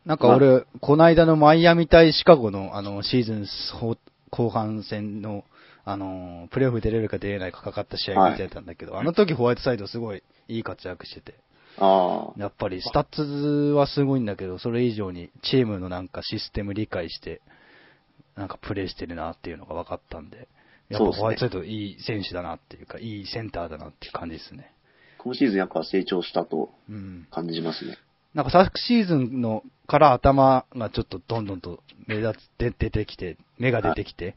[0.06, 3.46] なんか俺、この間のマイアミ対シカゴのあのシーズン
[3.78, 3.96] ほ
[4.30, 5.44] 後半戦の、
[5.84, 11.34] あのープレーオフ出れるか出れないかかかった試合見てたんだけど、あの時ホワイトサイドすごいいい活躍してて、
[11.78, 12.40] ああ。
[12.40, 13.22] やっぱりスタッツ
[13.72, 17.40] はすごいんだけど、それ以上にチームのなんかシステム理解して、
[18.38, 20.48] なんかプレーしてるなっていうのが分かったんで、
[20.88, 24.72] やっぱホワイトサイドいい選手だなっていうか、いいセンターだなっていう感じですね。
[25.18, 27.26] 今シーズンやっぱ成長したとうん。
[27.30, 27.98] 感じますね。
[28.34, 34.36] なんか昨シーズンのから頭がちょっとどんどんと目立つ、で出てきて、目が出てきて、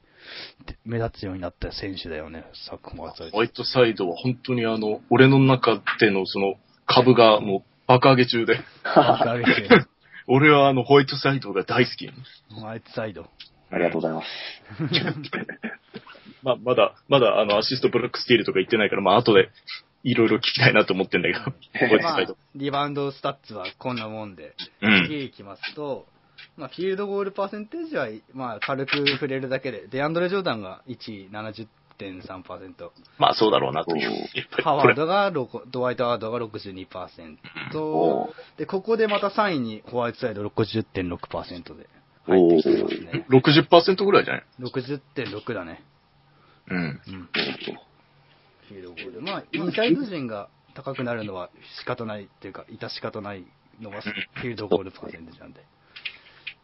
[0.66, 6.56] で目立つようになった選手だよね、昨ホワイトサイドホワイトサイドは本当にあの、俺の中でのその
[6.88, 8.60] 株がもう爆上げ中で、
[8.96, 9.86] 上げて
[10.28, 12.10] 俺はあの、ホワイトサイドが大好き。
[12.50, 13.28] ホワイトサイド。
[13.72, 14.28] ありがとうございます。
[16.44, 19.50] まあ、まだ、まだあの、アシストブロックスティールとか言ってないから、まあ、後で
[20.04, 21.40] いろいろ聞きたいなと思ってんだけど、
[22.02, 25.06] まあリバウンドスタッツはこんなもんで、うん。
[25.06, 26.08] 次いきますと、
[26.58, 33.96] まあ、フィールドゴールパーセンテージは、まあ、軽く触れるだけで、デアンドレ・ジョーダンが1位70.3%、まあ、そうだろうなと
[34.64, 37.38] ハワードが6、ドワイト・ハワードが62%、
[37.80, 41.88] おで、ここでまた3位にホワイトサイド60.6%で
[42.38, 43.26] 入ってきてますね。
[43.30, 45.84] 60%ぐらいじゃない？60.6だね。
[46.70, 46.78] うん。
[46.78, 47.30] うん。
[48.68, 49.22] フィールドゴール。
[49.22, 53.46] まあ、インサイド陣が高くなるのは仕方ないっていうか、致し方ない
[53.80, 55.66] のがフィールドゴールパーセンテージなんで。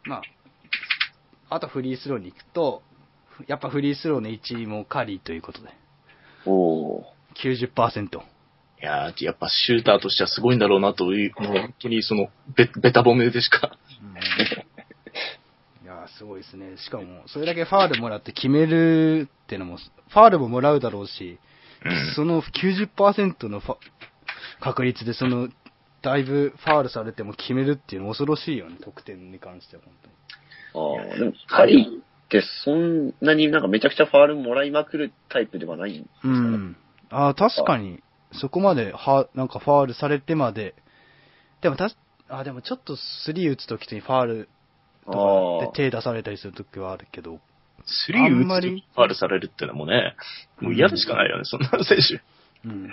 [0.04, 0.22] まあ、
[1.50, 2.82] あとフリースローに行くと、
[3.46, 5.68] やっぱフリースローの1位もカリーということで、
[6.46, 7.04] おー。
[7.36, 8.18] 90%。
[8.80, 13.76] いやー、やっぱシューターとしてはすごいんだろうなという、もう本当にその、べ、べた褒めでしか。
[13.90, 14.67] い
[16.16, 16.76] すごいですね。
[16.78, 21.38] しかも、それだけファールもらって決めるっていうのも、ファールももらうだろうし、
[21.84, 22.14] うん。
[22.14, 23.76] その90%のファ
[24.60, 25.48] 確率で、その、
[26.02, 29.94] だいぶファールされても決めるっていうの恐ろしいよね、得点に関しては、本
[30.74, 31.08] 当に。
[31.10, 36.34] ああ、でも、カリーってそんなになんかめちゃくちゃファールもらいまくるタイプではないんですかね。
[36.34, 36.76] うん。
[37.10, 40.74] ああ、確かに、そこまで、は、なんかファールされてまで、
[41.62, 41.96] でもたし、
[42.28, 44.48] あでもちょっとスリー打つときにファール
[45.12, 47.40] とかで手出されたりするときはあるけど、
[47.86, 50.14] スリー打つとあんまりファールされるってのもね、
[50.60, 52.20] もう嫌でしかないよね、そんな選手。
[52.68, 52.90] うん。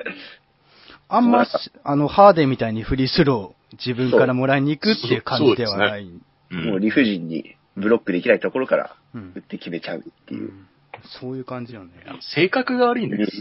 [1.08, 1.51] あんまし、
[1.84, 6.04] あの、ハーデンみたいにフリースロー自分からもらいに行くっていう感じではない。
[6.04, 6.56] う。
[6.56, 10.51] もうん理不尽にブロックできないところからうん打って決めちゃうっていう。
[11.19, 11.91] そういう感じよね。
[12.21, 13.28] 性格が悪いんだよ。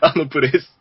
[0.00, 0.78] あのプレース。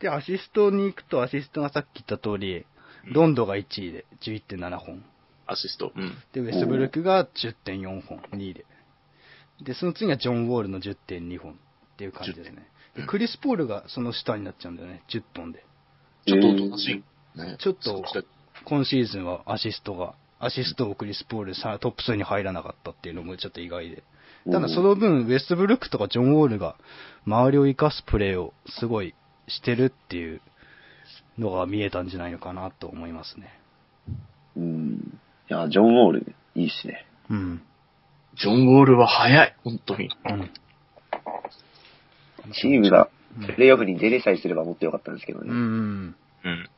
[0.00, 2.64] で、アシストに行くと、アシストがさっき言った通り、
[3.04, 5.04] ロンドが1位で11.7本。
[5.46, 5.92] アシスト。
[5.94, 6.14] うん。
[6.32, 8.64] で、ウェストブルックが10.4本、2位で。
[9.62, 11.54] で、その次がジョン・ウォールの10.2本っ
[11.96, 12.66] ていう感じですね。
[12.96, 15.64] でクリス・ポールがその下になっちゃうんだよね、10本で。
[16.26, 17.38] ちょっとおとなしい。
[17.38, 18.04] ねちょっと
[18.64, 24.02] 今シーズンはアシストが、アシストをクリス・ポールさトップ数に入らなかったっていうのもちょっと意外で。
[24.50, 26.76] ただその分、ウェストブルックとかジョン・ウォールが
[27.26, 29.14] 周りを生かすプレーをすごい
[29.48, 30.40] してるっていう
[31.38, 33.58] のが見えたんじゃないのかなと思いますね。
[34.56, 35.20] うん。
[35.50, 37.06] いや、ジョン・ウォール、いいっすね。
[37.30, 37.62] うん。
[38.36, 39.54] ジョン・ウォールは早い。
[39.64, 40.10] 本当に。
[40.24, 40.50] うん。
[42.52, 43.08] チームが
[43.46, 45.50] プレイオフに出れさえすればもっと良かったんですけどね。
[45.50, 46.16] うん。
[46.44, 46.68] うん。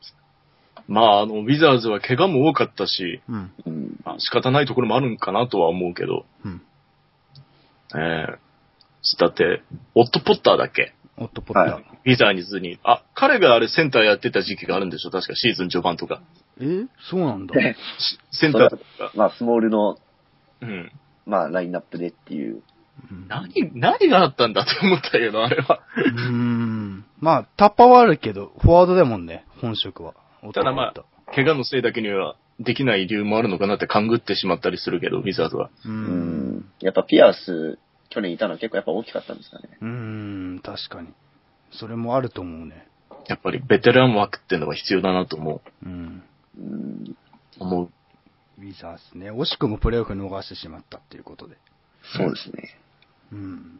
[0.87, 3.51] まあ、あの、ウィザーズは怪我も多かったし、うん。
[3.65, 3.99] うん。
[4.05, 6.61] まあ、仕方ないところもあるんかなとは思うけど、うん。
[7.95, 8.37] ええ
[9.19, 9.61] だって、
[9.93, 10.93] オット・ポッターだっけ？
[11.17, 11.73] オットポッター。
[11.75, 12.77] はいウィザーズに。
[12.83, 15.11] あ、彼があれセンターやってた時期があるんでしょ？
[15.11, 16.21] 確かシーズン序盤とか。
[16.61, 16.85] え？
[17.09, 17.55] そうなんだ。
[17.55, 18.83] しセンターとか。
[19.15, 19.97] まあ、スモールの、
[20.61, 20.91] うん。
[21.25, 22.61] まあ、ラインナップでっていう。
[23.11, 25.81] うん何、何があったんだって思ったけど、あれは。
[25.97, 27.05] うーん。
[27.19, 30.13] まあ、タッパーはあるけど、フォワードだもんね、本職は。
[30.53, 35.69] ただまあ、怪我のせいだけにはできない理由もあるのかなって勘ぐってしまったりするけど、ウィザーズは。
[35.85, 35.89] う。
[35.89, 36.65] うんん。
[36.79, 39.77] やっぱピアス、去年いたのは結構やっぱ大きかったんですかね。
[39.81, 41.09] うーん、確かに。
[41.71, 42.87] それもあると思うね。
[43.27, 46.23] やっぱりベテラン枠っていうのが必要だなと思うん。
[46.57, 47.15] うん。
[47.59, 47.63] う。
[47.63, 47.89] 思う。
[48.59, 49.31] ウィザーズね。
[49.31, 51.57] 惜しくもプレーオフ逃してしまったっていうことで。
[52.17, 52.77] そうですね。
[53.31, 53.79] うん。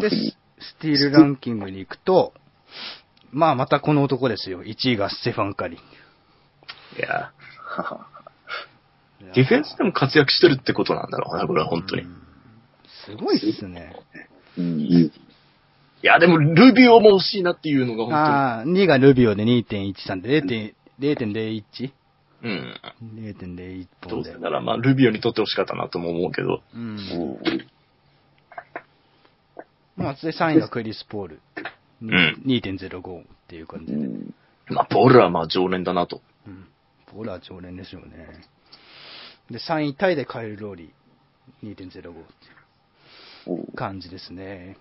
[0.00, 0.36] で、ス。
[0.60, 2.32] スティールランキングに行くと、
[3.30, 4.62] まあ、またこの男ですよ。
[4.62, 6.98] 1位がステファン・カリー。
[6.98, 8.06] いや、はは
[9.34, 12.02] ディフェンスでも活躍してるってことなんだろうな、これは本当に。
[12.02, 12.23] いうん
[13.04, 13.94] すごいっすね。
[14.58, 15.10] うん。
[16.04, 21.92] や、でも、ルビオも欲しいなっていうのが本ああ、2位がルビオで2.13で 0.01?0.01 当に。
[22.42, 22.74] うん。
[23.16, 24.30] 0.01ど本で。
[24.30, 26.62] うせなら、まあ、ルビオにとって欲しかったなとも思うけど。
[26.74, 26.82] うん。
[26.82, 27.66] うん
[29.96, 31.40] まあ、で、3位がクリス・ポール。
[32.02, 32.08] ん
[32.44, 33.98] 2.05っていう感じで。
[33.98, 34.34] うん。
[34.68, 36.20] まあ、ボールはまあ、常連だなと。
[36.46, 36.66] うん。
[37.06, 38.26] ポールは常連でしょうね。
[39.50, 40.90] で、3位タイでカエル・ローリ
[41.62, 42.24] 2.05っていうおう
[43.74, 44.76] 感じですね。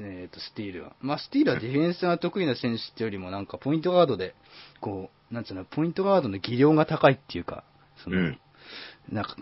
[0.00, 0.96] えっ、と、スティールは。
[1.00, 4.34] まあ、スティールはディフェンスが得意な選手ってよりも、なんか、ポイントガードで、
[4.80, 7.64] こう、なんつうの、ポイントガードの技量が高いっていうか、
[8.02, 8.40] その、うん。
[9.10, 9.36] なんか、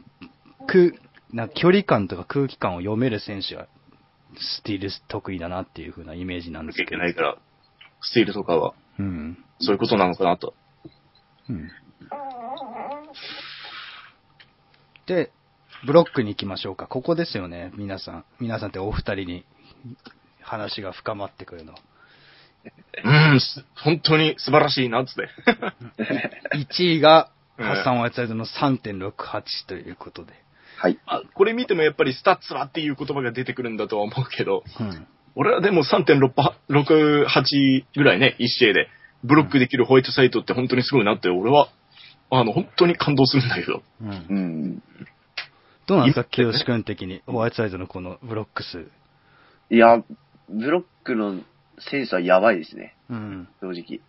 [0.66, 0.92] 空、
[1.32, 3.66] なんか距離感とか空気感を読める選手は、
[4.36, 6.90] スティール得意だなっていう風なイメージなんですけど。
[6.90, 7.36] けないから、
[8.00, 9.44] スティールとかは、うん。
[9.60, 10.54] そういうことなのかなと。
[11.48, 11.70] うん。
[15.06, 15.32] で、
[15.86, 16.86] ブロックに行きましょうか。
[16.86, 18.24] ここですよね、皆さん。
[18.40, 19.44] 皆さんってお二人に
[20.40, 21.74] 話が深まってくるの。
[23.04, 25.28] うん、す本当に素晴らしいな、つって。
[26.56, 27.34] 1位が、うん
[27.66, 30.32] ハッサン・ワイツサイドの3.68ということで。
[30.76, 30.98] はい。
[31.06, 35.06] あこれ見てもやっぱりスタッツはっていう言葉が出てくるんだとは思うけど、うん。
[35.36, 38.88] 俺はでも3.68ぐらいね、1試合で
[39.22, 41.68] ブロックできるホワイトサイドって本当にすごいなって、俺は、
[42.30, 43.82] あの、本当に感動するんだけど。
[44.00, 44.34] うんう。
[44.34, 44.82] ん。
[45.86, 48.88] どうなんですか、今清志君的に、ホワイトサイドのこのブロック数。
[49.70, 50.02] いや、
[50.48, 51.40] ブロックの
[51.78, 52.96] センスはやばいですね。
[53.10, 53.48] うん。
[53.60, 54.00] 正直。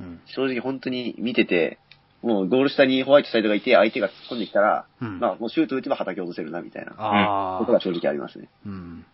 [0.00, 0.20] うん。
[0.26, 1.78] 正直本当に見てて、
[2.22, 7.58] もうゴール下にホワイトサイドがいて、相手が突っ込んできたら、うんまあもうシュート打てば叩き落とせるな、みたいなああ。
[7.58, 8.48] ことが正直ありますね。
[8.66, 9.04] うん。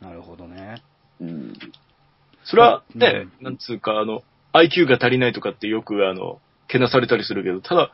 [0.00, 0.82] なるほどね。
[1.20, 1.54] うん。
[2.44, 7.90] それはね、うんなんつうか、あの、IQ が足りないとかってよくあの、けなされたりするけど、ただ、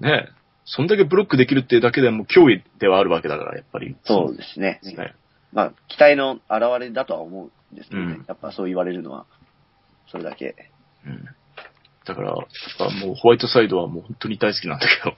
[0.00, 0.28] ね、
[0.66, 3.96] そんだけブロックできるっていうだけでもう脅威ではあるわけだから、やっぱり。
[4.04, 4.80] そうですね。
[4.82, 5.14] ですね。
[5.52, 8.14] まあ、期待の表れだとは思うんですけどね。
[8.14, 9.26] うんやっぱそう言われるのは、
[10.10, 10.56] それだけ。
[11.06, 11.24] うん。
[12.04, 12.36] だから、やっ
[12.78, 15.16] ぱもうホワイトサイドはもう本当に大好きなんだけど。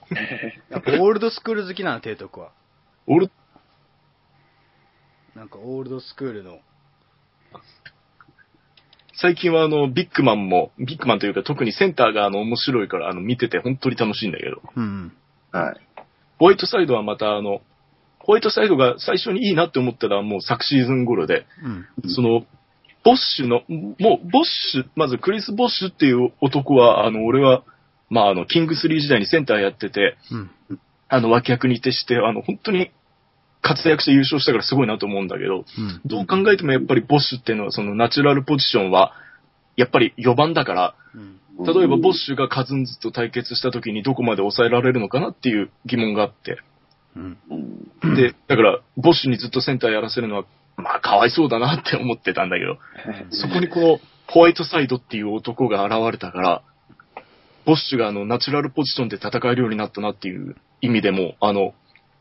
[0.69, 2.51] やっぱオールドスクール好きなの、提督は。
[3.07, 3.29] 俺、
[5.35, 6.59] なんかオールドスクールの。
[9.13, 14.61] 最近はあの、ビッグマンも、ビッグマンというか特にセンターがあの、面白いから、あの、見てて本当に楽しいんだけど。
[14.75, 15.13] うん。
[15.51, 16.03] はい。
[16.37, 17.61] ホワイトサイドはまたあの、
[18.19, 22.09] ホワイトサイドが最初にいいなって思ったのはもう昨シーズン頃で、うん。
[22.09, 22.45] その、
[23.03, 23.61] ボッシュの、
[23.97, 27.63] もう、ボッシュ、まずクリス・ボッシュっていう男は、あの、俺は、
[28.09, 30.51] まあ、あの、キングスリー時代にセンターやってて、うん。
[31.07, 32.91] あの、脇役に徹して、あの、本当に
[33.61, 36.01] 活躍して優勝したからすごいなと思うんだけど、うん。
[36.05, 39.13] どう考えてもやっぱりボッシュっていうのは、そのナチュラルポジションは、
[39.79, 41.39] やっぱり4番だから、うん。
[41.63, 46.59] 例えばボッシュがカズンズと対決した時にどこまで抑えられるのかなっていう疑問があって。
[48.15, 52.77] で、だから、ボッシュにずっとセンターやらせるのは、まあ、かわいそうだなって思ってたんだけど、
[53.31, 56.61] そこにこの、ホワイトサイドっていう男が現れたから、
[57.65, 61.73] ボッシュがあの、ナチュラルポジションで戦えるようになったなっていう意味でも、あの、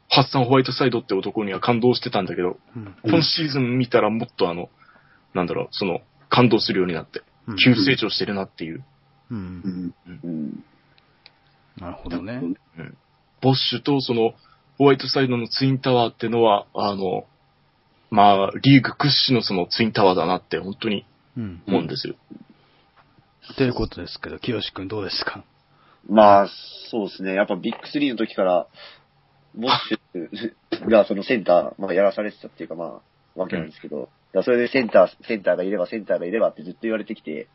[0.08, 2.94] ハッサン・ホワイトサイドって男には感動してたんだけど、うん。
[3.04, 4.70] 今シーズン見たらもっとあの、
[5.34, 8.84] なんだろう、その、感動するようになって、うん急成長してるなっていう。
[9.30, 9.34] う。
[9.34, 9.94] うんん。
[10.24, 10.64] うん。
[11.78, 12.42] なるほどね。
[13.40, 14.34] ボッシュとその、
[14.78, 17.26] ホワイトサイドのツインタワーってのは、あの、
[18.10, 21.04] まあ、リーグ屈指のそのツインタワーだなって本当に
[21.36, 21.62] うん。
[21.66, 22.14] 思うんですよ。
[23.56, 25.44] ということですけど、清志くんどうですか？
[26.08, 26.48] まあ、
[26.90, 27.34] そうですね。
[27.34, 28.66] やっぱビッグスリーの時から、
[29.54, 33.00] ボッシュがそのセンター、まあ、やらされてたっていうかま
[33.36, 37.48] あ、わけなんですけど、だそれでセンター、センターがいればセンターがいればってずっと言われてきて、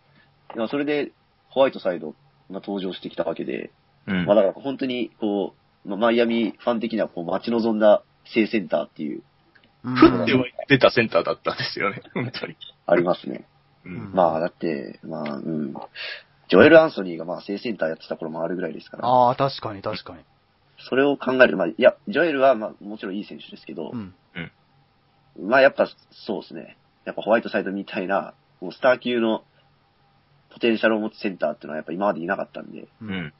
[0.69, 1.11] それで
[1.49, 2.15] ホワイトサイドが
[2.61, 3.71] 登場してきたわけで、
[4.07, 5.53] うんまあだから本当にこ
[5.85, 9.23] う、まあ、マイアミファン的にはこう待ち望んだ正センターっていう、
[9.83, 12.55] うんふっては出たセンターだったんですよね、 本当に。
[12.85, 13.45] ありますね。
[13.85, 15.73] うんまあだって、まあ、うん。
[16.49, 20.19] ジョエル・アンソニーがまあ正センターやってた頃もあるぐらいですから、ああ、確かに確かに。
[20.89, 24.13] それを考える、まあ、いや、ジョエルはまあもちろんいい選手ですけど、うん。
[25.39, 26.77] まあやっぱそうですね。
[27.05, 29.43] やっぱホワイトサイドみたいな、もうスター級の
[30.51, 32.87] ポテンシャルを持つセンターっていうのはやっぱ今までいなかったんで、う。
[33.01, 33.33] うんん。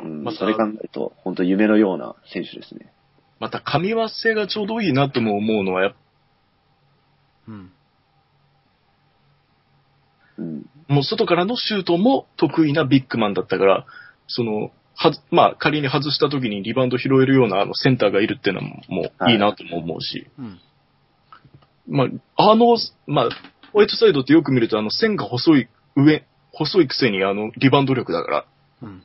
[0.00, 2.92] うん、まあそれ考えると、本当夢のような選手ですね。
[3.40, 5.96] また、噛み合わせがちょうどいいなとも思うのは、やっぱ
[7.48, 7.72] うん。
[10.38, 10.66] うん。
[10.88, 13.86] もう外からのシュートも得意なビッグマンだったから、
[14.26, 20.60] その、はず、まあ仮に外した時にリバウンド拾えるようなあのセンターがいるっていうのももういいなとも思うし、うん。
[21.86, 22.04] ま
[22.36, 23.28] あ、あの、まあ、
[23.72, 28.44] ホワイトサイドってよく見るとあの線が細い上、細いくせにあのリバウンド力だから、
[28.82, 29.02] うん。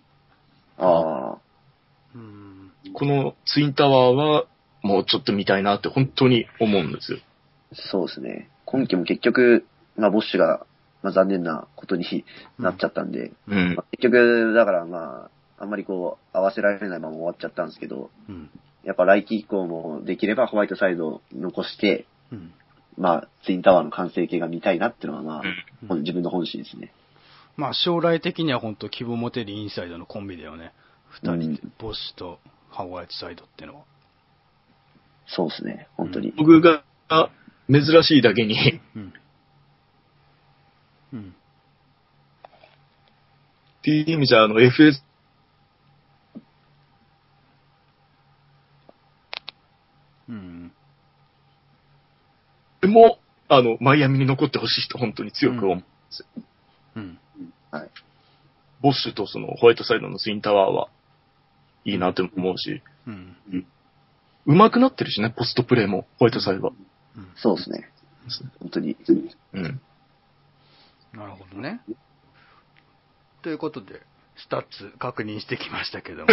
[0.80, 1.38] ああ、
[2.16, 2.72] うん。
[2.94, 4.46] このツインタワーは
[4.82, 7.20] もうちょっと見たいなって本当に思うんですよ。
[7.74, 8.50] そうですね。
[8.66, 10.66] 今季も結局、まあボッシュが、
[11.04, 12.26] まあ残念なことに
[12.58, 13.84] なっちゃったんで、うんま。
[13.84, 18.50] あ、結局、だからまあ、あんまりこう、合わせられないまま終わっちゃったんですけど、うん。
[18.84, 22.54] やっぱ来季以降もできればホワイトサイドを残して、うん。
[22.98, 25.42] まあ、ツインタワーの完成形が見たいなっていうのはまあ、
[25.90, 26.94] うん自分の本心ですね。
[27.56, 30.74] まあ将来的には本当希望持てるインサイドのコンビだよね。
[31.10, 32.40] 二人で、ボッシュと
[32.70, 33.82] ハワイトサイドってのは。
[35.28, 36.34] そうですね、本当に。
[36.36, 36.84] 僕が
[37.70, 39.14] 珍しいだけに、うん。
[41.14, 41.36] うん。
[43.80, 45.02] っていう意味じゃ、あの、FS、
[52.88, 53.20] も、
[53.50, 55.84] あの、マイアミに残ってほしいと本当に強く思う。
[56.96, 57.20] うん。
[58.82, 60.90] ボッシュとそのホワイトサイドのツインタワーは
[61.86, 63.38] いいなって思うし、うん。
[64.46, 66.74] 上手くなってるしね、ポストプレーも、ホワイトサイドは。
[67.36, 67.90] そうですね。
[68.60, 68.98] 本当に。
[69.54, 69.82] うん。
[71.14, 71.82] なるほどね。
[73.42, 74.02] ということで、
[74.38, 76.28] スタッツ確認してきましたけども。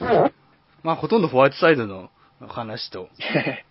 [0.82, 2.10] まあ、ほとんどホワイトサイドの
[2.48, 3.08] 話と、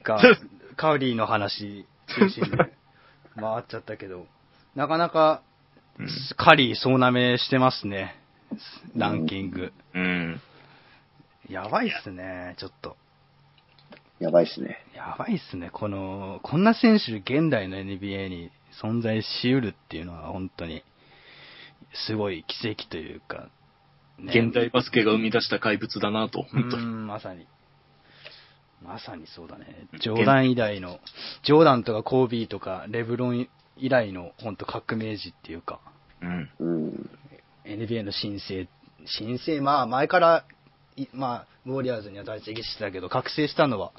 [0.03, 0.19] が、
[0.75, 2.67] カウリーの話中心で回
[3.61, 4.27] っちゃったけど、
[4.75, 5.41] なかなか
[5.99, 8.15] うんカリー総なめしてますね。
[8.95, 9.71] ランキング。
[9.93, 10.41] うん。
[11.49, 12.95] やばいっすね、ちょっと。
[14.19, 14.77] やばいっすね。
[14.95, 15.69] やばいっすね。
[15.71, 20.83] この、こんな選手、現代の NBA に存在しうるっていうのは本当に、
[22.07, 23.49] すごい奇跡というか、
[24.19, 26.85] ね現代バスケが生み出した怪物だなと、う本当に。
[26.85, 27.47] ん、まさに。
[28.83, 29.87] まさにそうだね。
[29.99, 30.99] ジョーダン以来の、
[31.43, 35.79] ジョーダンとかコービーとかレブロン以来の本当革命児っていうか、
[36.21, 36.49] うん。
[36.59, 37.09] うん。
[37.65, 38.67] NBA の新生、
[39.05, 40.45] 新生、まあ前から、
[40.95, 43.91] いまあ、ウォリアーズには在籍してたけど、覚醒したのは、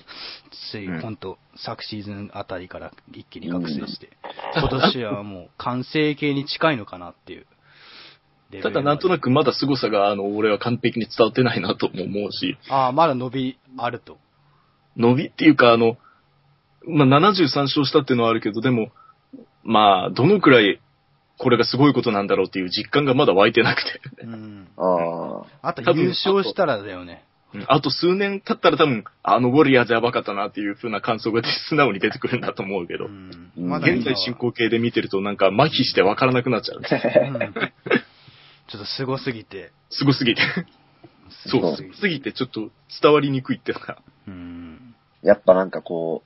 [0.70, 4.10] つい、うん本当昨シーズンあたりから一気に覚醒して、
[4.54, 7.46] 今年はもう完成形に近いのかなっていう。
[8.62, 14.18] ただなんとなくまだ凄さが、あの、俺は完璧に伝わってないなとも思うし、ああ、まだ伸びあると。
[14.96, 15.96] 伸びっていうか、あの、
[16.86, 18.90] まあ、73勝したっていうのはあるけど、でも、
[19.62, 20.80] まあ、どのくらい、
[21.38, 24.00] これがすごいことなんだろうっていう実感がまだ湧いてなくて。
[24.22, 24.68] うん。
[24.76, 25.68] ああ。
[25.68, 27.24] あと優勝したらだよね。
[27.28, 27.34] うん
[27.68, 33.52] あと数年経ったら多分、あのウォリアーズやばかったなっていう風な感想が素直に出てくるんだと思うけど、うん。
[33.76, 36.78] 現在進行形で見てるとなんか麻痺してわからなくなっちゃう。
[36.78, 37.54] うん
[38.66, 39.70] ちょっと凄すぎて。
[39.90, 40.42] すごすぎて。
[41.46, 43.98] そう、すごすぎてちょっと伝わりにくいっていうのが。
[44.26, 44.83] うん。
[45.24, 46.22] やっぱなんかこ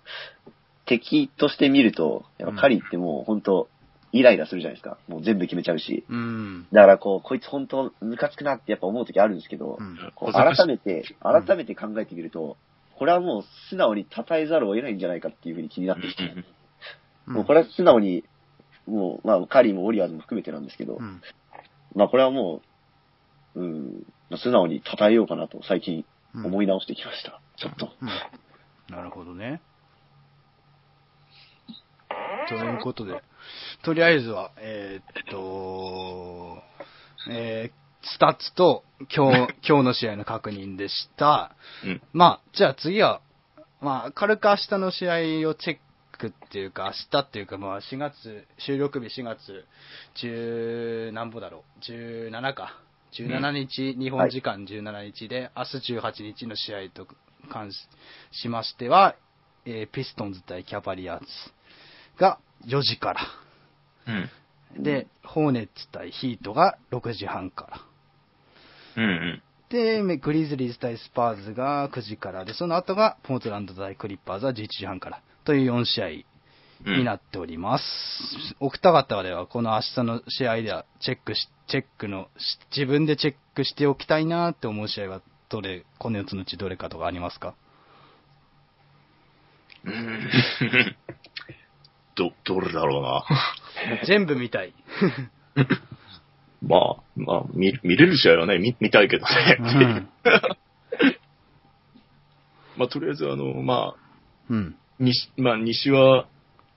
[0.47, 0.51] う、
[0.87, 3.69] 敵として見ると、やっぱカリーってもう本当
[4.13, 4.99] イライラするじゃないですか。
[5.07, 6.05] もう全部決めちゃうし。
[6.09, 6.67] うん。
[6.73, 9.99] だからこう、こいつ本当ムカつくなってやっぱ思う時あるんですけど、うん
[10.33, 12.57] 改めて、改めて考えてみると、
[12.99, 16.35] これはもう素直に称えざるを得ないんじゃないかっていうふうに気になってきて、
[17.27, 18.25] もうこれは素直に、
[18.87, 21.21] もう、まあ、カリーもオリアーズも含めてなんですけど、うん。
[21.95, 22.63] まあこれはも
[23.55, 27.41] う、うん、まあ素直に称えようかなと最近うん思い直してきました。
[27.57, 27.91] ちょっと。
[28.89, 29.61] うんなるほどね。
[32.49, 33.23] ということで、
[33.83, 36.63] とりあえずは、えーっと、
[37.31, 41.55] えースタッツと今日、 今日の試合の確認でした。
[41.85, 42.03] うん。
[42.13, 43.21] まあ、じゃあ次は、
[43.81, 45.11] まあ、軽く明日の試
[45.45, 45.79] 合をチェッ
[46.17, 49.67] クっていうか、明日っていうか、まあ、4月、収録日4月
[50.17, 52.79] 10何歩だろう、17か。
[53.13, 57.07] 17日、日本時間17日で、明日18日の試合と
[57.49, 57.77] 関し
[58.33, 59.17] しましては、
[59.65, 61.27] えーピストンズ対キャバリアーズ
[62.19, 63.21] が4時から。
[64.77, 64.83] うん。
[64.83, 67.81] で、ホーネッツ対ヒートが6時半から。
[68.97, 69.43] うんうん。
[69.71, 76.07] で、めグリズリーズ対スパーズが9時からで、その後がポートランド対クリッパーズは11時半からという4試合
[76.87, 77.85] うんになっております。
[78.61, 87.55] お二方ではこの明日の試合ではチェックし、チェックの、し自分でチェックしておきたいなって思う試合はどれ、この4つのうちどれかとかありますか？
[89.85, 90.29] うん
[92.17, 93.25] ど、どれだろうな。
[94.07, 94.73] 全部見たい。
[96.61, 99.57] まあ、まあ、見、見れる試合はね、見、見たいけどね。
[99.61, 100.09] うん。
[102.77, 104.01] まあ、とりあえずあの、まあ、
[104.51, 104.75] うん。
[104.99, 106.27] 西、まあ、西は、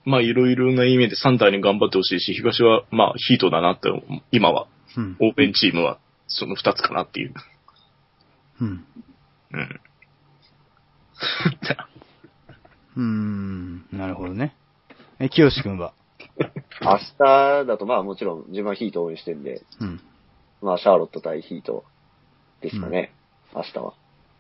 [0.06, 3.90] まあ、いろいろな意味で3体に頑張ってほしいし、東は、まあ、ヒートだなって、
[4.32, 5.16] 今は、うん。
[5.20, 7.34] オープンチームは、その2つかなっていう。
[8.62, 8.86] うん。
[9.52, 9.82] うん。
[12.96, 13.86] うん。
[13.92, 14.56] なるほどね。
[15.20, 15.94] え、清志くんは？
[16.82, 20.00] 明日だとまあもちろん自分はヒートを応援してるんで、うん。
[20.62, 21.84] まあシャーロット対ヒート
[22.62, 23.14] ですかね、
[23.54, 23.94] 明日は。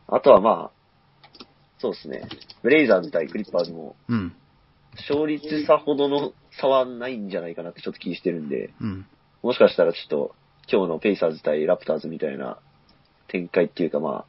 [0.07, 1.43] あとはまあ、
[1.79, 2.27] そうですね。
[2.61, 4.33] ブレイザーズ対クリッパーズも、うん。
[4.97, 9.05] 勝率差ほどの差はないんじゃないかなってちょっと気してるんで、うん。
[9.41, 10.35] もしかしたらちょっと
[10.71, 12.59] 今日のペイサーズ対ラプターズみたいな
[13.31, 14.25] 展開っていうかまあ、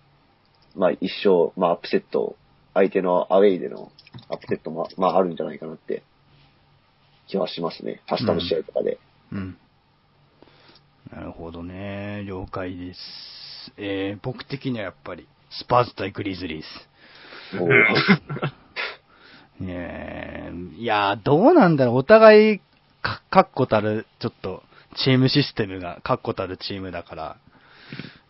[0.77, 2.37] まあ一生、まあアップセット、
[2.75, 3.91] 相手のアウェイでの
[4.29, 6.03] アップセットもまああるんじゃないかなって
[7.29, 8.01] 気はしますね。
[8.11, 8.99] 明日の試合とかで。
[9.33, 9.57] うん。
[11.13, 12.25] なるほどね。
[12.27, 13.01] 了解です。
[13.77, 16.63] えー、僕的にはやっぱり、スパーズ対グリズリー
[17.53, 17.61] ズ。
[17.61, 17.69] もう
[19.65, 21.97] えーいやー、どうなんだろう。
[21.97, 22.61] お互い、
[23.03, 24.63] か、確固たる、ちょっと、
[24.97, 27.37] チームシステムが確固たるチームだから、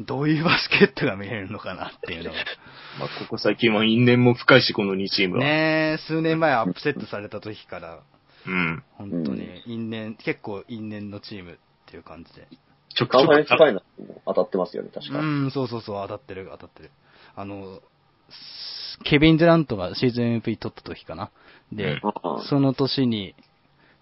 [0.05, 2.37] どういうバスケットが見れるのかなっていうのが。
[2.99, 5.45] まあ、ここ最近は因縁も深いし、この2チームは。
[5.45, 8.01] ねえ、数年前アップセットされた時から、
[8.47, 8.83] うん。
[8.93, 12.47] 本当に因縁、結構因縁のチームっていう感じで。
[12.95, 15.19] ちょくカンファレンちょくスファイナルも当たってますよね、確か。
[15.19, 16.91] うん、そうそうそう、当たってる、当たってる。
[17.35, 17.81] あの、
[18.29, 21.31] スケビン・デュラントがシーズン MVP 取った時かな。
[21.73, 22.01] で、
[22.49, 23.35] その年に、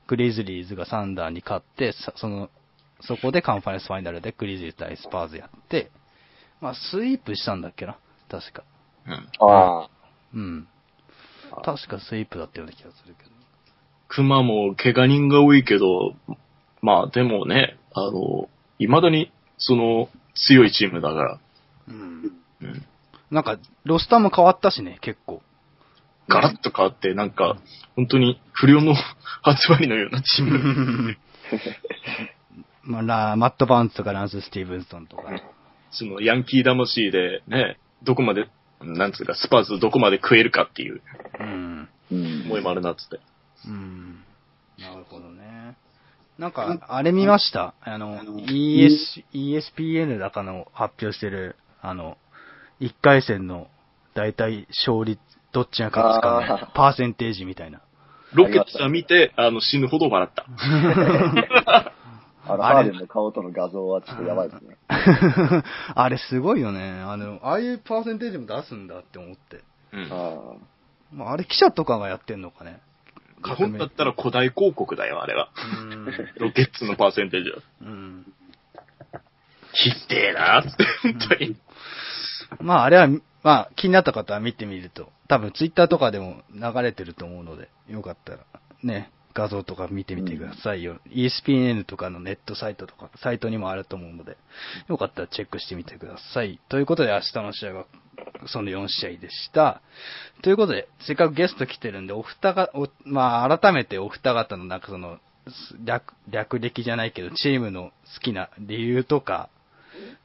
[0.09, 2.51] グリズリーズがサンダーに勝って、さその、
[3.03, 5.91] そこでカンファレンスファイナルでグリズリーズ対スパーズやって、
[6.61, 7.97] まあ、スイープしたんだっけな？
[8.29, 8.65] 確か。
[9.07, 9.13] うん。
[9.15, 9.91] ああ。
[10.35, 10.69] うん。
[11.65, 13.31] 確かスイープだったような気がするけど。
[14.09, 16.15] 熊も怪我人が多いけど、
[16.83, 18.49] まあでもね、あの、
[18.79, 21.41] 未だに、その、強いチームだから、
[21.89, 22.33] うん。
[22.61, 22.87] うん。
[23.31, 25.43] なんか、ロスターも変わったしね、結構。
[26.29, 27.57] ガラッと変わって、なんか、
[27.97, 29.03] 本当に不良の集
[29.71, 31.17] まりのようなチーム。
[32.91, 35.23] まあ、ラマット・バーンズとかランス・スティーブンソンとか。
[35.93, 38.49] その、ヤンキー魂で、ね、どこまで、
[38.81, 41.01] なんつうか、スパーズどこまで食えるかっていう
[41.39, 41.89] うん。
[42.11, 42.43] うん。
[42.47, 43.21] 思いもあるなっつって。
[43.67, 44.25] うん。
[44.79, 45.77] なるほどね。
[46.39, 47.75] なんか、あれ見ました？
[47.83, 52.17] あの、ES、ESPN だかの発表してる、あの、
[52.81, 53.69] 1回戦の、
[54.15, 55.21] だいたい勝率、
[55.53, 57.83] どっちが勝つかあの、パーセンテージみたいな。
[58.33, 61.93] ロケッツは見て、あの、死ぬほど笑った。
[62.53, 64.77] あの、あれハーデンの顔との画像はちょっとやばいですね。
[65.95, 67.01] あれすごいよね。
[67.01, 69.61] あの、ああいうパーセンテージも出すんだって思って。
[69.93, 70.09] うん。
[70.11, 70.57] あ
[71.13, 72.81] まあ、あれ記者とかがやってんのかね。
[73.45, 75.51] 日本だったら古代広告だよ、あれは。
[75.83, 76.07] うん。
[76.39, 77.59] ロケッツのパーセンテージは。
[77.83, 78.33] うん。
[79.73, 81.57] ひってえなーって、本当に。
[82.61, 83.09] まあ、あれは、
[83.43, 88.39] まあ、気になった方は見てみると、多分ツイッターとかでも流れてると思うので、よかったら、
[88.83, 90.99] ね、画像とか見てみてくださいよ。
[91.11, 94.37] ESPN とかのネットサイトとか、サイトにもあると思うので、
[94.89, 96.59] よかったらチェックしてみてください。
[96.69, 97.87] ということで、明日の試合は、
[98.47, 99.81] その4試合でした。
[100.43, 105.19] ということで、せっかくゲスト来てるんで、お二が、おまあ、改めてお二方の、なんかその、
[105.85, 109.49] 略、略歴じゃないけど、チームの好きな理由とか、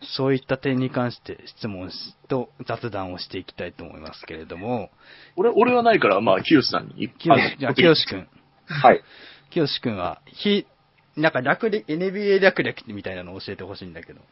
[0.01, 4.89] そういった点に関して質問しと雑談をしていきたいと思いますけれども、
[5.35, 7.09] 俺、俺はないから、まあ、清さんに。
[7.09, 8.27] きよし、じゃあ、きよしくん。
[8.69, 8.73] あ。
[8.73, 9.03] はい。
[9.49, 10.67] きよしくんは、ひ、
[11.15, 14.19] なんか略歴、NBA 略歴みたいなのを教えてほしいんだけど。
[14.19, 14.29] なんか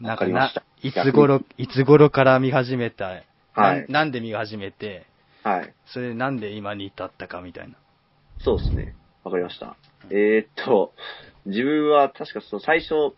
[0.00, 5.06] なわかりました、いつ頃、いつ頃から見始めた、はいなんで見始めて、
[5.44, 5.74] はい。
[5.86, 7.74] それでなんで今に至ったかみたいな。
[8.40, 8.94] そうですね。
[9.22, 9.76] わかりました。
[10.10, 10.92] えーっと、
[11.46, 13.14] 自分は確かその最初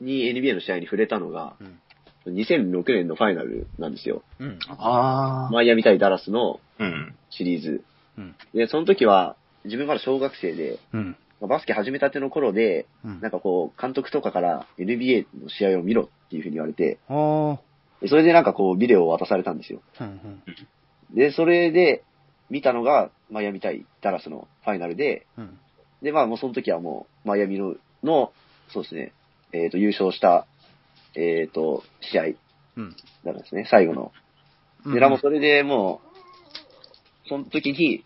[0.00, 1.78] に NBA の試合に触れたのが、うん。
[2.26, 4.22] 2006年のファイナルなんですよ。
[4.38, 4.58] うん。
[4.68, 5.52] ああ。
[5.52, 7.14] マイアミ対ダラスのうん。
[7.30, 7.84] シリーズ。
[8.18, 8.34] うん。
[8.54, 11.16] で、その時は、自分まだ小学生で、うん。
[11.40, 17.58] まあバスケ始めたての頃で、うんなんかこう、監督とかから NBA の試合を見ろっていうふうに言われて、そ
[18.16, 19.80] れでなんかこう、ビデオを渡されたんですよ。
[20.00, 20.42] うんうん。
[21.14, 22.04] で、それで
[22.50, 25.58] 見たのが、マイアミ対ダラスのファイナルで、うん。
[26.02, 28.32] で、まあもうその時はもう、マイアミの、の
[28.70, 29.12] そうですね、
[29.52, 30.46] えっ、と、優勝した、
[31.14, 32.22] えっ、と、試合
[32.76, 32.96] うん。
[33.24, 34.12] なんですね、最後の。
[34.84, 36.00] うんで、もうそれでも
[37.24, 38.04] う、その時に、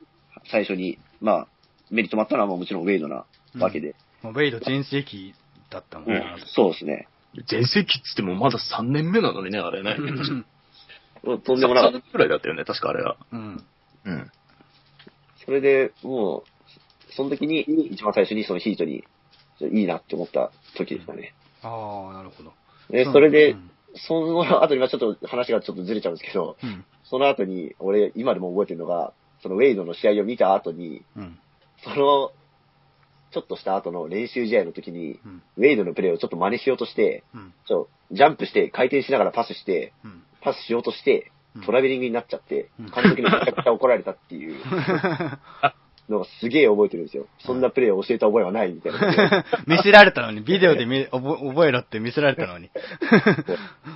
[0.50, 1.46] 最初に、まあ、
[1.90, 3.24] 目に留まったのはもうもちろんウェイドな
[3.58, 3.94] わけで。
[4.22, 5.34] もうウェイド全盛期
[5.70, 6.36] だったもんうんな。
[6.46, 7.08] そうですね。
[7.48, 9.96] 全盛期っつってもまだ3年目なのにね、あれね。
[11.44, 12.12] とんでもなか3った年。
[12.12, 13.16] くらいだったよね、確かあれは。
[13.32, 13.64] うん。
[14.04, 14.30] うん。
[15.44, 19.04] それで、もう、その時に、一番最初にそのヒートに、
[19.60, 21.34] いいなって思った時でしたね。
[21.62, 22.52] ああ、なるほど。
[22.90, 26.84] で、それで、うんその後に、まあちょっと話がちょっとずれちゃうんですけど、うん。
[27.04, 29.14] その後に、俺、今でも覚えてるのが、
[29.46, 31.38] そのウェイドの試合を見た後に、うん。
[31.84, 32.32] その、
[33.30, 35.42] ちょっとした後の練習試合の時に、うん。
[35.56, 37.54] ウェイドのプレーをちょっと真似しようとして、うん。
[37.66, 40.24] ちょジャンプして回転しながらパスして、うん。
[40.40, 44.60] パスしようとしてうん、トラベリングになっちゃってうん、監督にめちゃくちゃ怒られたっていう
[46.08, 47.26] のがすげえ覚えてるんですよ。
[47.38, 49.44] そんなプレーを教えた覚えはないみたいな。
[49.66, 52.70] 見せられたのに、ビデオで見覚覚えろって見せられたのに。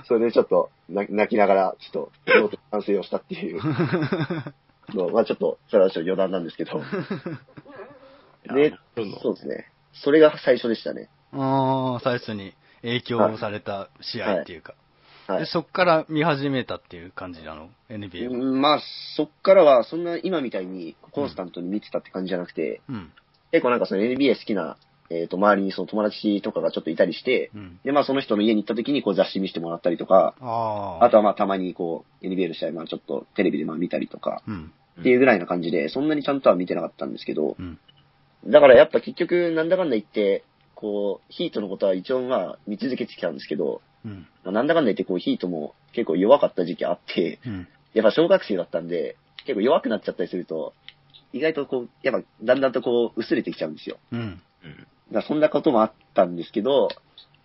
[0.05, 3.61] それでちょっと泣泣きながら、ちょっと、ノートで反省をしたっていう
[4.97, 6.81] のまあちょっと、それはちょっと余談なんですけど。
[8.53, 8.73] で、
[9.21, 9.71] そうですね。
[9.93, 11.09] それが最初でしたね。
[11.33, 14.73] ああ、最初に影響された試合っていうか。
[14.73, 14.81] はい
[15.39, 15.45] で、。
[15.45, 18.81] そっから見始めたっていう感じなの ?NBA まあ、
[19.15, 23.11] そっからは、そんな今みたいにコンスタントに見てたって感じじゃなくて、うん。
[23.51, 24.77] 結構なんかその NBA 好きな、
[25.09, 27.79] えっ、と、周りにその友達とかがちょっといたりして、うん。
[27.83, 31.05] で、まあその人の家に行った時にこう雑誌見せてもらったりとか、ああ。
[31.05, 34.71] あとはまあたまにこう NBA の試合、まあちょっとテレビでまあ見たりとか、うん。
[34.99, 37.79] っていうぐらいな感じで、そんなにちゃんとは見てなかったんですけど、うん。
[38.45, 40.43] だからやっぱ結局なんだかんだ言って、
[40.75, 44.27] こう、ヒートのことは一応まあ見続けてきたんですけど、うん。
[44.43, 47.67] まあなんだかんだ言ってこうヒートも結構弱かった時期あって、うん。
[47.93, 49.15] やっぱ小学生だったんで、
[49.45, 50.73] 結構弱くなっちゃったりすると、
[51.33, 53.97] 意外とこう、やっぱだんだんとこう薄れてきちゃうんですよ。
[54.11, 54.19] うん。
[54.19, 54.31] うん。
[54.31, 54.41] だか
[55.11, 56.89] らそんなこともあったんですけど、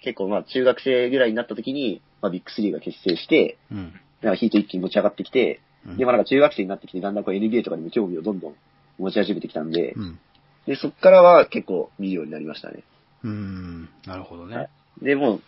[0.02, 3.92] 結構まあ中学生ぐらいになった時に、まあビッグスリーが結成して、うん。
[4.22, 5.66] なんかヒート一気に持ち上がってきて、うん
[5.96, 8.54] で、まあなんか中学生になってきて、だんだんこう NBA とかにも興味をどんどん
[8.98, 10.18] 持ち始めてきたんで、うん。
[10.66, 12.82] で、そっからは結構見るようになりましたね。
[13.22, 13.88] うん。
[14.06, 14.68] なるほどね。
[15.00, 15.42] で、もう、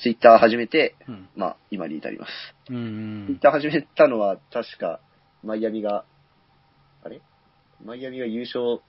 [0.00, 1.28] ツイッター始めて、うん。
[1.36, 2.30] まあ今に至ります。
[2.68, 2.80] うツイッ
[3.32, 3.38] ん。
[3.40, 5.00] ター始めたのは確か、
[5.42, 6.04] マイアミが、
[7.04, 7.20] あれ？
[7.84, 8.80] マイアミが優勝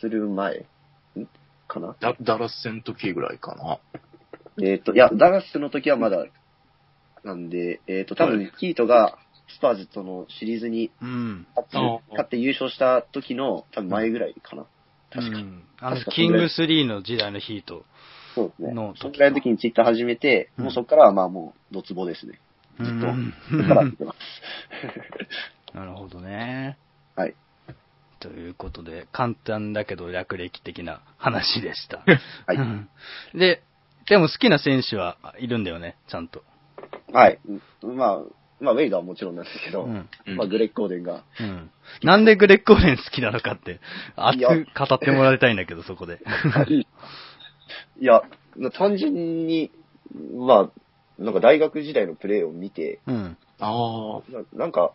[0.00, 0.66] する前？
[1.18, 1.26] ん？
[1.66, 1.96] かな？
[2.00, 3.78] ダダラス戦の時ぐらいかな。
[4.62, 6.26] えっ、と、いや、ダラスの時はまだ、
[7.24, 9.18] なんで、えっ、と、多は分、ヒートが
[9.48, 11.46] スパーズとのシリーズにうん。
[11.54, 11.76] 勝って
[12.10, 14.66] 勝って優勝した時の、多分前ぐらいかな。
[15.10, 15.38] 確か。
[15.38, 17.84] うんあの、キング3の時代のヒート。
[18.34, 18.94] そうですねの。
[18.96, 22.40] そのぐらいの時にツイッター始めて、うんもうそこからはまあもう、ドツボですね。
[22.78, 23.06] うずっと。
[23.08, 24.18] んそこから見てます。
[25.74, 26.78] なるほどね。
[27.16, 27.34] はい。
[28.20, 31.98] ということで、簡単だけど略歴的な話でした。
[32.46, 32.56] はい。
[32.56, 32.88] う ん
[33.34, 33.62] で、
[34.08, 36.44] でも好きな選手はいるんだよね、ちゃんと。
[37.12, 37.38] はい。
[37.82, 38.22] うんまあ、
[38.60, 40.08] まあ、ウェイドはもちろんなんですけど、うん。
[40.26, 41.70] うんまあ、グレッコーデンが、うん。
[42.02, 43.80] なんでグレッコーレン好きなのかって、
[44.16, 46.20] 熱いやく語ってもらいたいんだけど、そこで。
[48.00, 48.22] いや、
[48.74, 49.72] 単純に、
[50.36, 50.70] まあ、
[51.18, 53.36] なんか大学時代のプレーを見て、うん。
[53.58, 54.32] ああ。
[54.32, 54.92] ななんか、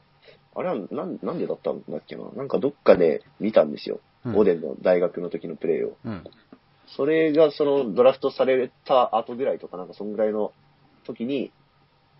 [0.55, 3.99] あれはなんなんでだったんだっけななんかどっかで見たんですよ。
[4.25, 5.97] うんオデンの大学の時のプレーを。
[6.03, 6.23] うん。
[6.95, 10.51] それがそのドラフトされた後ぐらいとかなんかそんぐらいの
[11.05, 11.51] 時に、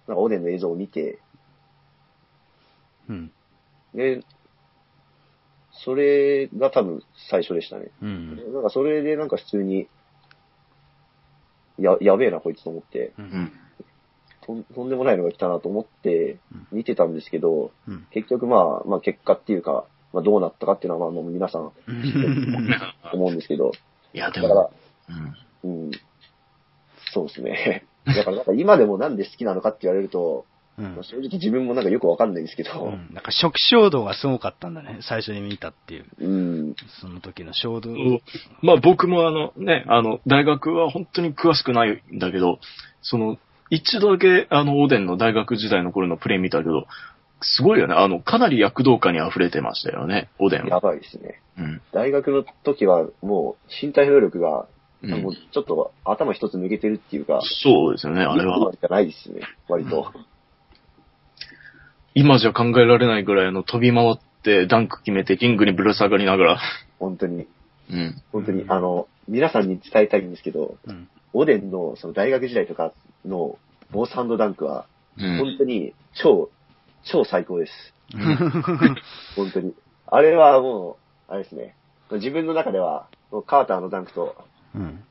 [0.08, 1.20] なんかオデンの映像を見て、
[3.10, 3.32] うん。
[3.94, 4.22] で、
[5.72, 7.92] それが多分最初でしたね。
[8.02, 8.54] うん。
[8.54, 9.88] なんかそれでなんか普通に、
[11.78, 13.22] や、やべえなこいつと思って、う。
[13.22, 13.52] うんん。
[14.42, 16.38] とんとんでもないのが来たなと思って
[16.72, 18.08] 見てたんですけど、うん。
[18.12, 21.72] 結局まあ、まあ結果っていうか、まあどうなったかっていうのはまあもう皆さん
[23.14, 23.72] 思うんですけど、
[24.14, 24.72] いや、でだからも、、
[25.64, 25.86] うん。
[25.86, 25.92] うん、
[27.12, 27.86] そうですね。
[28.16, 30.46] だからなんか今でもなんで好きなのかって言われると、
[30.78, 36.06] うんまあ正直自分もなんかよくわかんないんですけど、うんなんか初期衝動がすごかったんだね、最初に見たっていう。
[36.20, 37.92] うん、その時の衝動。
[38.62, 42.60] まあ僕もあのね、あの、大学は本当に詳しくないんだけど、
[43.02, 43.38] その、
[43.70, 46.86] 一度だけあの、オーデンの大学時代の頃のプレイ見たけど、
[47.42, 47.94] すごいよね。
[47.96, 50.82] あの、かなり躍動感に溢れてましたよね、オーデンやは。
[50.82, 51.42] ばいですね。
[51.58, 51.82] うん。
[51.92, 54.68] 大学の時はもう身体能力が、
[55.04, 58.72] うんもうちょっと頭一つ抜けてるっていうか、そうですよね、あれは。
[58.72, 60.12] じゃないですね、割と。
[62.16, 66.60] 今じゃ考えられないぐらいあの飛び回ってダンク決めてリングにぶら下がりながら。
[67.00, 67.48] 本当に、
[67.92, 68.22] うん。
[68.32, 71.08] 本当に、あの、皆さんに伝えたいんですけど、うん。
[71.34, 72.94] オデンのその大学時代とか
[73.26, 73.60] の
[73.92, 74.88] ボースハンドダンクは、
[75.18, 75.38] うん。
[75.38, 76.50] 本当に超、
[77.04, 77.94] 超最高です。
[79.36, 79.74] 本当に。
[80.08, 80.98] あれはも
[81.30, 81.76] う、あれですね。
[82.12, 83.08] 自分の中では、
[83.46, 84.36] カーターのダンクと、
[84.78, 85.04] うん。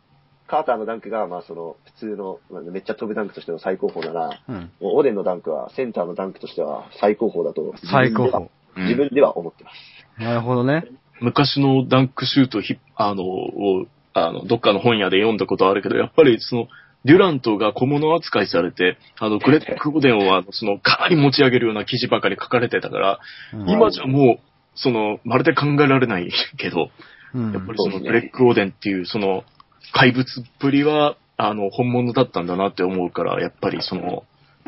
[0.47, 4.71] カーターのダンクが、まあその、普通の、まあめっちゃ飛ぶダンクとしての最高峰なら、うん。
[4.81, 8.51] オデンのダンクは、センターのダンクとしては最高峰だと、最高峰。
[8.85, 10.23] 自分では思ってます。
[10.23, 10.85] なるほどね。
[11.21, 16.69] 昔のダンクシュートひ、あの、を、あの、どっかの本屋で読んだことあるけど、やっぱりその、
[17.05, 23.21] デュラントが小物扱いされて、あの、グレッグ・オデンは、その、かなり持ち上げるような記事ばかり書かれてたから、
[23.55, 26.91] うん今じゃもう、その、まるで考えられないけど、
[27.35, 29.45] うんやっぱりその、グレッグ・オデンっていう、その、
[29.93, 34.25] 怪物っぷりは、あの、本物だったんだなって思うから、やっぱりその、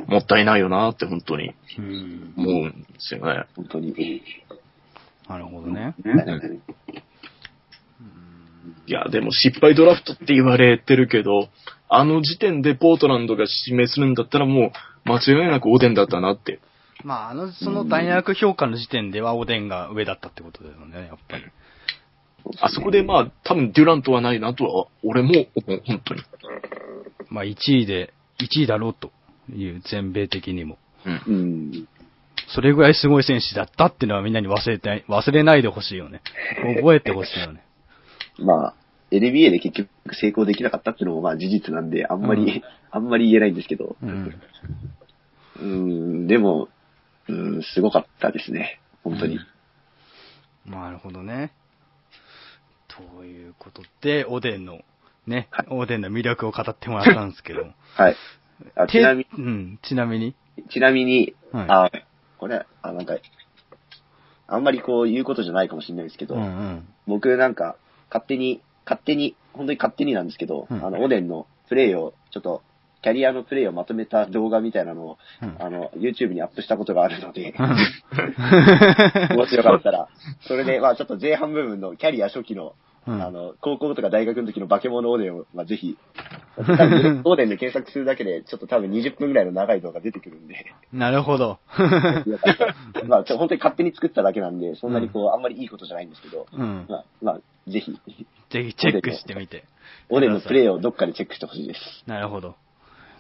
[0.06, 2.34] もったいないよなって本当にうん。
[2.36, 3.46] 思うんですよね。
[3.56, 4.22] 本当に。
[5.28, 5.94] なるほどね。
[8.86, 11.48] いや、でも失敗ドラフトって言われてるけど、
[11.88, 14.72] あの時点でポートランドが指名するんだったらも
[15.06, 16.60] う間違いなくオデンだったなって。
[17.04, 21.44] まあ、あの、その大学評価の時点ではおでんが上だったってことだよね、やっぱり。
[22.60, 26.22] あそこでまあ多分デュラントはないなとは、俺も思う、本当に。
[27.30, 29.10] まあ、1位で、1位だろうと
[29.52, 30.78] いう、全米的にも。
[31.04, 31.22] うん。
[31.26, 31.88] うん。
[32.54, 36.22] それぐらいすごい選手だったっていうのはみんなに忘れてない、忘れないでほしいよね。
[36.76, 37.62] 覚えてほしいよね。
[38.38, 38.74] まあ、
[39.10, 44.40] NBA で結局成功できなかったっていうのもまあ事実なんで、あんまり、うんあんまり言えないんですけど、うん。
[45.60, 46.68] うん、でも、
[47.28, 48.80] うん、すごかったですね。
[49.04, 49.38] 本当に。
[50.66, 51.52] なるほどね。
[53.16, 54.80] ということで、おでんの、
[55.26, 57.62] ね、おでんの魅力を語ってもらったんですけど。
[57.96, 58.16] はい。
[58.74, 60.34] あちてなみうん、ちなみに。
[60.56, 61.90] に、ちなみに、はいあ、
[62.38, 63.16] これ、あ、なんか、
[64.48, 66.88] あんまりこう言うことじゃないかもしれないですけど、うんうん。
[67.06, 67.76] 僕なんか、
[68.08, 72.62] 勝手に、勝手に、本当に勝手になんですけど、うんあの、オデンのプレイを、ちょっと、
[73.02, 77.54] キャリアのプレイをまとめた動画みたいなのを、うんあの、YouTube にアップしたことがあるので、
[79.36, 80.08] もしよかったら、
[80.40, 82.74] それで、まあちょっと前半部分のキャリア初期の、
[83.08, 85.96] うんあの、高校とか大学の時の化け物オーデンを、まあぜひ、
[86.58, 91.58] オーデンで検索するだけで、ちょっと多分20分ぐらいの長い動画出てくるんで、なるほど。
[93.08, 96.86] まあちょ本当に勝手に作っただけなんで、そんなにこう、あんまりいいことじゃないんですけど、うん。
[96.88, 97.40] まあ、まあ、
[97.70, 97.98] ぜひ、ぜ
[98.64, 99.64] ひチェックしてみて。
[100.10, 101.80] オーデンのプレイをどっかでチェックしてほしいです。
[102.06, 102.56] なるほど。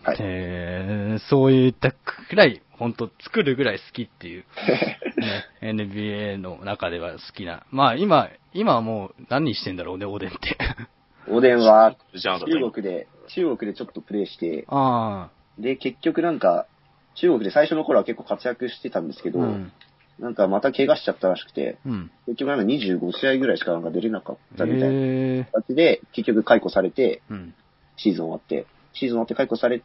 [0.08, 0.16] はい。
[0.20, 4.44] えー、そういったくらい、本当作るぐらい好きっていう、
[5.16, 7.64] ね、NBA の中では好きな。
[7.70, 10.38] まあ今、今はもう何してんだろうね、おでんって。
[11.30, 16.66] オーデンは、中国で、中国でちょっとプレイして、あで、結局なんか、
[17.16, 19.32] 中国で最初の頃は結構活躍してたんですけあ。
[19.32, 19.72] ど、うん。
[20.18, 22.10] なんかまた怪我しちゃったらしくて、うん。
[22.26, 27.34] 結局なんか25試合ぐらいしかなんか出れなかったみたいなえ形で、結局解雇されて、ー。
[27.34, 27.54] うん。
[27.96, 29.82] シーズン終わって、シーズン終わって解雇され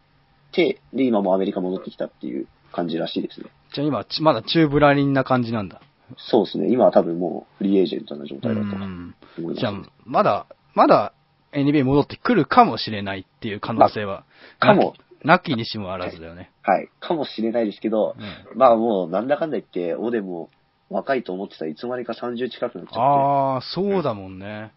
[0.54, 3.48] て、で、今もアメリカ戻ってきたっていう感じらしいですね。
[3.74, 5.82] じゃあ今、ちまだ中ブラリンな感じなんだ。
[6.18, 6.72] そうですね。
[6.72, 9.60] 今は多分もうフリーエージェントな状態だとうん思います。
[9.60, 9.74] じゃあ、
[10.06, 10.46] まだ、
[10.76, 11.14] まだ
[11.54, 14.26] NBA 戻ってくるかもしれないっていう可能性は。
[14.60, 14.94] かも、
[15.24, 16.52] なきにしもあらずだよね。
[16.62, 16.90] はい。
[17.00, 20.50] かもしれないですけど、うんまあもうなんだかんだ言って、オデも
[20.90, 24.72] 若いと思ってたらいつまでか30近くなっちゃっああ、そうだもんね。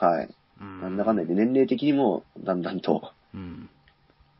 [0.00, 0.34] て、はい。
[0.60, 3.68] うんなんだかんだ言って年齢的にもだんだんとうん。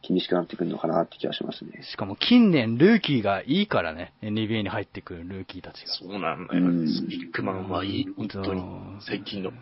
[0.07, 1.83] 厳しくなってくるのかなって気がしますね。
[1.91, 5.93] しかも近年ルーキーがいいからね、NBA に入ってくるルーキーたちが。
[5.95, 6.65] そうなんだよ。
[6.65, 8.63] うんビッグマンはいい、本当に。
[9.01, 9.53] 最近の。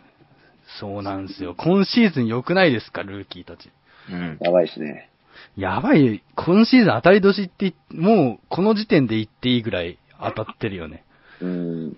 [0.80, 1.54] そうなんですよ。
[1.56, 3.70] 今シーズン良くないですか、ルーキーたち。
[4.10, 4.38] うん。
[4.40, 5.10] やばいですね。
[5.56, 11.04] やばい、今シーズン当たり年ってもうこの時点で言っていいぐらい当たってるよね。
[11.40, 11.96] うん。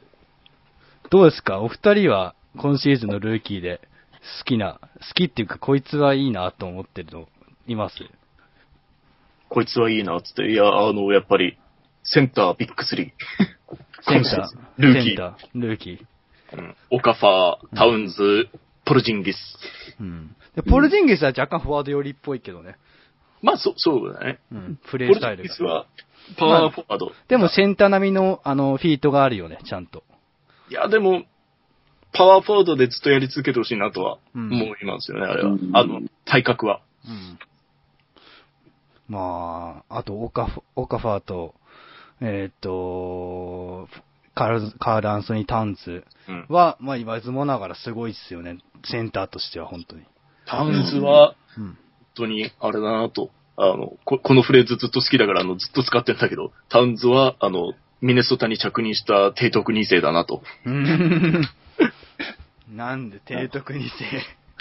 [1.11, 1.61] どうですか？
[1.61, 3.81] お二人は今シーズンのルーキーで
[4.41, 7.29] 好きな、好きっていうかこいつはいいなと思ってるの
[7.69, 7.97] います？
[9.49, 10.51] こいつはいいな、つって。
[10.51, 11.57] いや、あの、やっぱり、
[12.03, 13.13] センタービッグスリ
[14.09, 15.99] センター、ルーキーセンター、ルーキー。
[15.99, 16.59] ー。
[16.59, 16.77] うん。
[16.91, 18.49] オカファー、タウンズ、
[18.85, 19.39] ポルジンギス。
[20.01, 20.37] うん。
[20.55, 22.77] でポルジンギスは若干フォワード寄りっぽいけどね。
[23.43, 24.39] まあ、そ、そうだね。
[24.53, 24.79] うん。
[24.85, 25.63] プポレイスタイルがルジンギス。
[25.63, 25.87] は、
[26.39, 27.13] パワーフォワード。
[27.29, 30.05] でもセンター並みの、あの、フィートがあるよね、ちゃんと。
[30.71, 31.25] いや、でも、
[32.13, 35.71] パワーフォワードでずっとやり続けてほしいなとはうん思いますよね、あれはうん。
[35.75, 36.81] あの、体格は。
[37.07, 37.39] うん。
[39.09, 41.55] まあ、あと、オカフ、オカファーと、
[42.21, 43.89] えーっと、
[44.35, 46.47] カール、カール・アンソニー・タウンズうん。
[46.49, 48.59] は、まあ、言わずもながらすごいっすよね。
[48.85, 50.03] センターとしては、本当に。
[50.47, 51.65] タウンズは、うん。
[51.65, 51.77] 本
[52.15, 53.31] 当に、あれだなと。
[53.59, 60.43] あのこ、このフレーズずっと好きだから、あの、ずっと使ってんだけど、タウンズは、あの、ミネソタに着任した提督2世だなと。
[62.69, 64.05] なんで、提督にせ。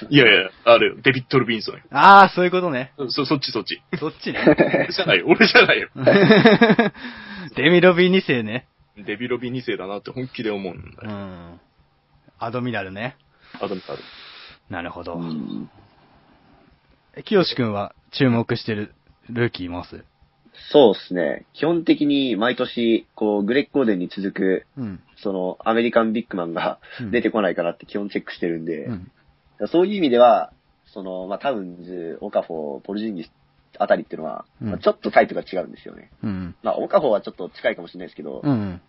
[0.09, 1.81] いやいや、あれ、デビッド・ルビンソンよ。
[1.91, 2.91] ああ、そういうことね。
[3.09, 3.81] そ、そっちそっち。
[3.97, 4.39] そっちね。
[4.45, 5.89] 俺じゃないよ、俺じゃないよ。
[7.55, 8.67] デミロビー2世ね。
[8.97, 11.11] デビロビ2世だなって本気で思うんだうよ。
[11.11, 11.59] ん。
[12.39, 13.15] アドミラルね。
[13.61, 13.99] アダムある。
[14.69, 15.15] なるほど。
[15.15, 15.69] うん
[17.17, 18.93] え清志くんは注目してる
[19.29, 20.03] ルーキーいます？
[20.71, 21.45] そうですね。
[21.53, 24.99] 基本的に毎年、こう、グレッグ・コーデンに続く、うん。
[25.17, 29.11] その、アメリカンビッグマンがうん出てこないかなって基本チェックしてるんで、うん。
[29.71, 30.51] そういう意味では、
[30.93, 33.31] その、まあ、タウンズ、オカフォー、ポルジンギス
[33.77, 36.11] あたりっていうのは、うんまあちょっとタイプが違うんですよね。
[36.23, 36.55] うん。
[36.63, 38.81] まあ、オカフォーはちょっと近いかもしれないですけど、うん。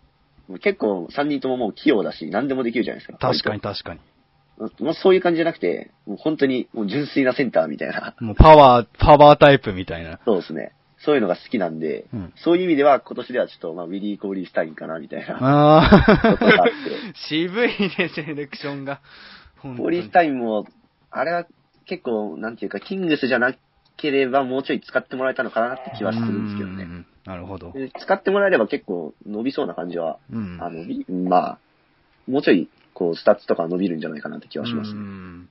[0.61, 3.17] 結構3人とももう器用だし、何でもできるじゃないですか。
[3.17, 3.99] 確かに確かに。
[4.79, 8.15] もうそういう感じじゃなくて、もう本当にもう純粋なセンターみたいな。
[8.19, 10.19] もうパワー、パワータイプみたいな。
[10.25, 10.71] そうですね。
[10.99, 15.37] そういうのが好きなんで、うんそういう意味では今年ではちょっと、まあ、ウィリー・コーリー・スタインかな、みたいな。
[15.39, 16.65] ああ。
[17.29, 19.01] 渋いね、セレクションが。
[19.61, 20.65] 本当にコーリー・スタインも、
[21.11, 21.45] あれは
[21.85, 23.55] 結構、なんていうか、キングスじゃな
[23.97, 26.83] ければもうちょい使ってもらえたのかなって気はするんですけどね。
[26.83, 27.73] うんなるほど。
[27.73, 30.57] で使ってもらえれば結構伸びそうな感じは、うん。
[30.61, 31.59] あの、びまあ、
[32.25, 34.99] もうちょい、こう、スタッツとか伸びるんじゃないかなって気はしますうね。
[35.01, 35.49] ん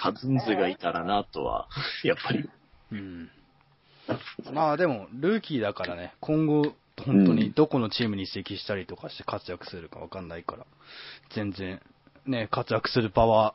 [0.00, 1.66] カズンズがいたらなとは、
[2.04, 2.48] やっぱり。
[2.92, 3.30] うん。
[4.52, 10.66] まあでも、ルーキーだからね、今後、本当にどこのチームに移籍したりとかして活躍するかわかんないから、
[11.30, 11.80] 全然、
[12.26, 13.54] ね、活躍する場は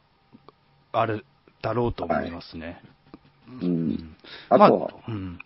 [0.92, 1.26] ある
[1.62, 2.82] だろうと思いますね。
[3.62, 4.16] うん。
[4.50, 5.40] あとは、まあ、うん。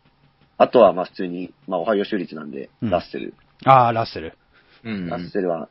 [0.58, 3.34] あとは、まあ普通に、まあ、オハイオ州立なんで、うんラッセル。
[3.66, 4.38] ああ、ラッセル。
[4.84, 5.70] うんラッセルは、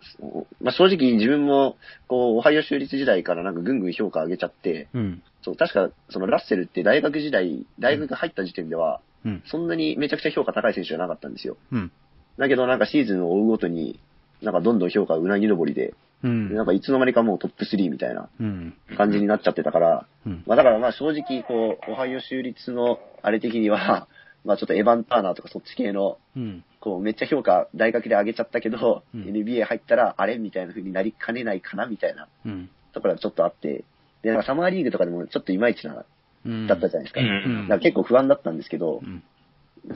[0.61, 1.77] まあ正直自分も、
[2.09, 5.23] こう、オハイオ州立時代からなんかぐんぐん評価上げちゃって、うん。
[5.43, 9.43] そう、確か、そのラッセルって大学時代、大学入った時点では、うん。
[9.47, 11.57] そんなにめちゃくちゃ評価高い選手じゃなかったんですよ。
[11.73, 11.93] うん。
[12.39, 13.99] だけどなんかシーズンを追うごとに、
[14.43, 16.49] なんかどんどん評価がうなぎ登りで、うん。
[16.49, 18.75] でなんかいつの間にかもうトップ3みたいなうん。
[18.97, 20.43] 感じになっちゃってたから、うん。
[20.47, 24.09] まあだからまあ正直、こう、オハイオ州立のあれ的には、
[24.45, 26.65] まあちょっとエヴァン・ターナーとかそっち系の、うん。
[26.81, 32.71] こう、めっちゃ評価大学で上げちゃったけど、うん NBA 入ったら、あれみたいな風になりかねないかなみたいなうん。
[32.93, 33.85] ところがちょっとあって、
[34.23, 36.05] で、なんかサマーリーグとかでもちょっといまいちな、
[36.45, 36.67] うん。
[36.67, 37.21] だったじゃないですか。
[37.21, 37.29] だ
[37.69, 39.23] から結構不安だったんですけどう、ん。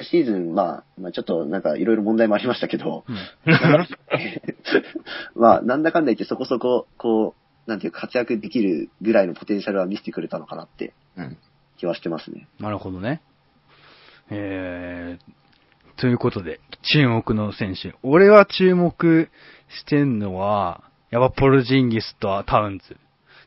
[0.02, 3.16] シーズン、まあ、まあちょっとなんかいろいろ問題もありましたけど、うん。
[5.34, 7.34] まあ、なんだかんだ言ってそこそこ、こ
[7.66, 11.36] う、なんていうか活躍できるぐらいのポテンシャルは見せてくれたのかなってうん。
[11.76, 12.46] 気はしてますね。
[12.58, 13.22] なるほどね。
[14.30, 17.94] えー、ということで、注目の選手。
[18.02, 19.28] 俺は注目
[19.68, 22.96] してんのは、やっぱポルジンギスとタウンズ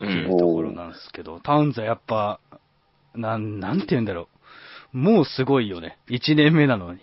[0.02, 0.06] う。
[0.06, 2.40] っていうんところなんですけど、タウンズはやっぱ、
[3.16, 4.28] なん、なんて言うんだろう。
[4.94, 5.98] もうすごいよね。
[6.10, 7.00] 1年目なのに。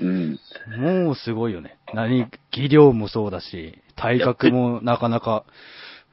[0.00, 0.38] うん。
[0.78, 1.78] もうすごいよね。
[1.92, 5.44] 何、技量もそうだし、体格もなかなか、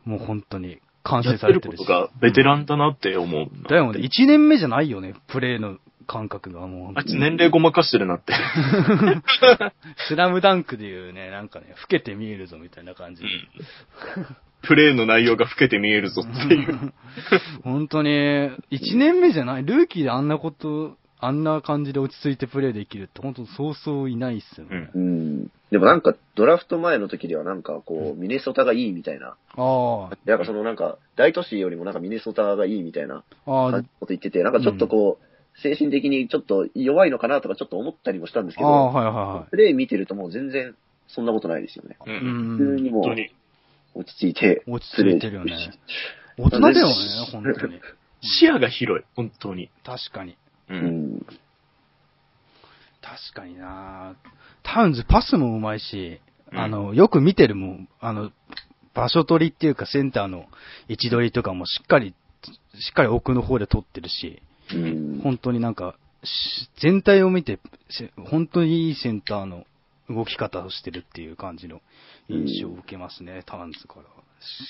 [0.03, 1.79] もう本当に完やってる成されてるし。
[1.79, 3.47] ことがベテランだなって思う。
[3.69, 3.99] だよね。
[3.99, 5.15] 1年目じゃないよね。
[5.27, 6.93] プレーの感覚がもう。
[6.95, 8.33] あいつ年齢ごまかしてるなって。
[10.07, 13.25] スラムダンクでいうね、なんかね、老けて見えるぞみたいな感じう。
[13.25, 14.27] ん。
[14.61, 16.93] プレイの内容が老けて見えるぞっていう。
[17.63, 18.09] 本当に、
[18.71, 24.89] 1年目じゃない、ルーキーであんなこと、あんな感じで落ち着いてプレーできるって、本当そうそういないっすよね。
[24.95, 25.01] うん。
[25.01, 25.05] う
[25.43, 25.51] ん。
[25.69, 29.35] でもなんか、ドラフト前の時ではなんか、こう、ミネソタがいいみたいな。
[29.55, 39.49] ああ、なんかそのなんか、大都市よりもなんかミネソタがいいみたいなこと言ってて、なんかちょっとこう、精神的にちょっと弱いのかなとかちょっと思ったりもしたんですけああ、ど、はいはいはい。
[39.51, 40.75] プレイ見てるともう全然
[41.07, 41.97] そんなことないですよね。
[42.05, 42.09] う。
[42.09, 43.31] うんん普通にもう本当に。
[43.93, 45.73] 落ち着いて、落ち着いてるよね。
[46.37, 46.93] 大人だよね、
[47.31, 47.79] 本当に。
[48.21, 49.05] 視野が広い。
[49.15, 49.69] 本当に。
[49.83, 50.37] 確かに。
[50.71, 50.73] う。
[50.73, 51.25] うんん。
[53.01, 54.15] 確かにな
[54.63, 58.31] タウンズパスもうまいし、うんあの、よく見てるもん、あの、
[58.93, 60.45] 場所取りっていうかセンターの
[60.87, 62.13] 位置取りとかもしっかり、
[62.75, 64.41] しっかり奥の方で取ってるし、
[64.73, 65.21] うん。
[65.23, 67.59] 本当になんか、し全体を見て、
[67.89, 69.65] せ本当にいいセンターの
[70.09, 71.81] 動き方をしてるっていう感じの
[72.29, 74.03] 印象を受けますね、タウンズから。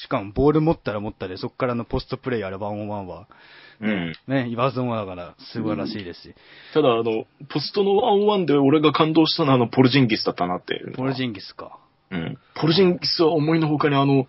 [0.03, 3.28] しかもボール持ったら持ったで、そこからのポストプレイやるワンオンワンは、
[3.80, 4.13] うん。
[4.28, 6.36] ね、言わずもだから素晴らしいですし、
[6.74, 10.93] ただ、あの、ポストのワンワンで俺が感動したのはあの、ポルジンギスだったなっていう。
[10.93, 11.80] ポルジンギスか。
[12.11, 12.38] うん。
[12.55, 14.28] ポルジンギスは思いのほかにあの、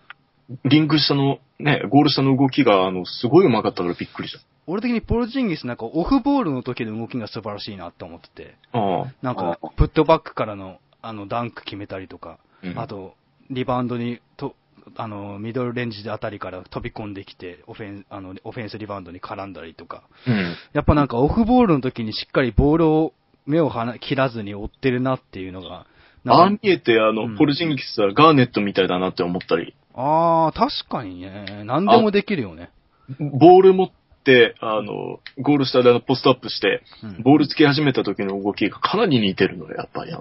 [0.64, 8.78] リング下の、ね、ゴール下の動きが、あの、すごい上手かったからびっくりし俺的にポルジンギスなんかオフボールの時の動きが素晴らしいなって思ってて、た。
[8.78, 9.12] ああ。
[9.20, 13.14] なんかあプットバックからのあのダンク決めたりとか、うんあと
[13.51, 14.55] リバウンドにと、
[14.97, 20.57] あの、ミドルレンジあたりから飛び込んできて、オフェンあのオフェンスリバウンドに絡んだりとか、うん。
[20.72, 23.14] やっぱなんかオフボールの時にしっかりボールを
[23.47, 25.87] 目をはな切らずに追ってるなっていうのが、
[26.26, 32.70] ああ見えて、あの、うんポルジンギスはガーネットみたいだなって思ったり、あー、確かにね、何でもできるよね。
[33.18, 33.91] ボール持っ
[34.24, 40.12] て、あの、ゴール下でポストアップして、うんボールつき始めた時の動きがかなり似てるのよ、やっぱり。
[40.12, 40.20] あ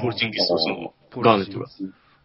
[0.00, 1.66] ポルジンギスとその、ガーネットが。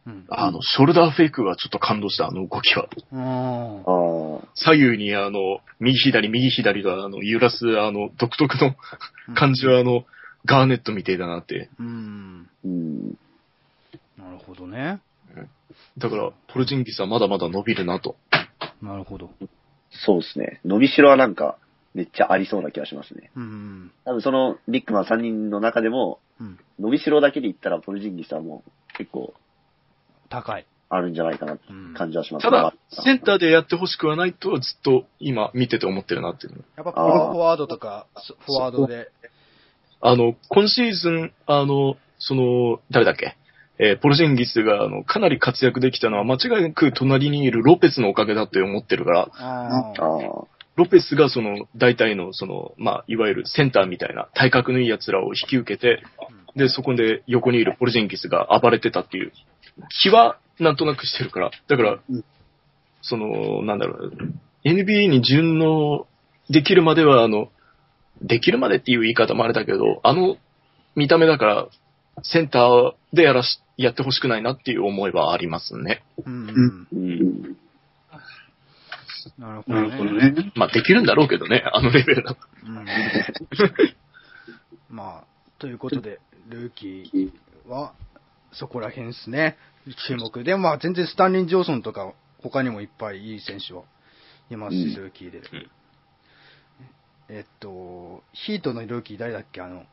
[0.05, 0.25] うん。
[0.29, 2.87] あの、ショルダーフェイクがちょっと感動した、あの動きは。
[3.13, 4.47] あああ。
[4.55, 8.75] 左右にあの、右左、右左があの、揺らす、あの、独特の
[9.35, 10.05] 感じはあの、
[10.45, 11.69] ガーネットみたいだなって。
[11.79, 12.49] ーうん。
[12.65, 13.07] うん。
[14.17, 15.01] なるほどね。
[15.97, 18.15] だから、ポルジンギスはまだまだ伸びるなと。
[18.81, 19.29] なるほど。
[19.91, 20.59] そうですね。
[20.65, 21.57] 伸びしろはなんか、
[21.93, 23.31] めっちゃありそうな気がしますね。
[23.35, 23.91] うん。
[24.05, 26.59] 多分そのビッグマン3人の中でも、うん。
[26.79, 29.33] 伸びしろだけで言ったらポルジンギスはもう結構
[30.31, 30.65] 高い。
[30.93, 31.93] あるんじゃないかなってうん。
[31.93, 36.59] 感じはしますただ、センターでやってほしくはないとはずっと今見てて思ってるなっていうの。
[36.75, 38.07] やっぱプロフォワードとか、
[38.45, 39.09] フォワードで。
[40.01, 43.37] あの、今シーズン、あの、その、誰だっけ？
[43.79, 50.47] えーポルジンギスが、あの、かなり活躍できたのは間違いなく隣にいるロペスのおかげだって思ってるから、あああ。
[50.75, 56.03] ロペスがその、大体の、その、まあ、いわゆるセンターみたいな体格のいい奴らを引き受けて、
[56.55, 59.31] で、そこで横にいるポルジンギスが暴れてたっていう
[59.89, 61.99] 気はなんとなくしてるから、だから、
[63.01, 64.13] その、なんだろう、
[64.63, 66.07] NBA に順応
[66.49, 67.49] できるまでは、あの、
[68.21, 70.37] できるまでっていう言い方もあれだけど、あの
[70.95, 71.67] 見た目だから、
[72.23, 76.03] センターでやらし、やってほしくないなっていう思いはありますね。
[76.25, 76.87] うん。
[76.93, 77.57] うん。
[79.37, 80.31] なるほどなるほどね。
[80.31, 80.51] ね。
[80.55, 82.41] まあ、できるんだろうけどね、あのレベルだと。
[82.65, 82.85] うん
[84.89, 86.19] まあ、ということで、
[86.49, 87.93] ルーキーは、
[88.51, 89.57] そこら辺ですね。
[90.07, 90.43] 注目。
[90.43, 93.83] でもまあ、全然スタンリー・ジョーソンとか、他にもいっぱいいい選手は
[94.49, 95.39] いますし、うんルーキーで。
[95.39, 95.41] ん
[97.29, 99.61] えっと、ヒートのルーキー誰だっけ？
[99.61, 99.85] あの、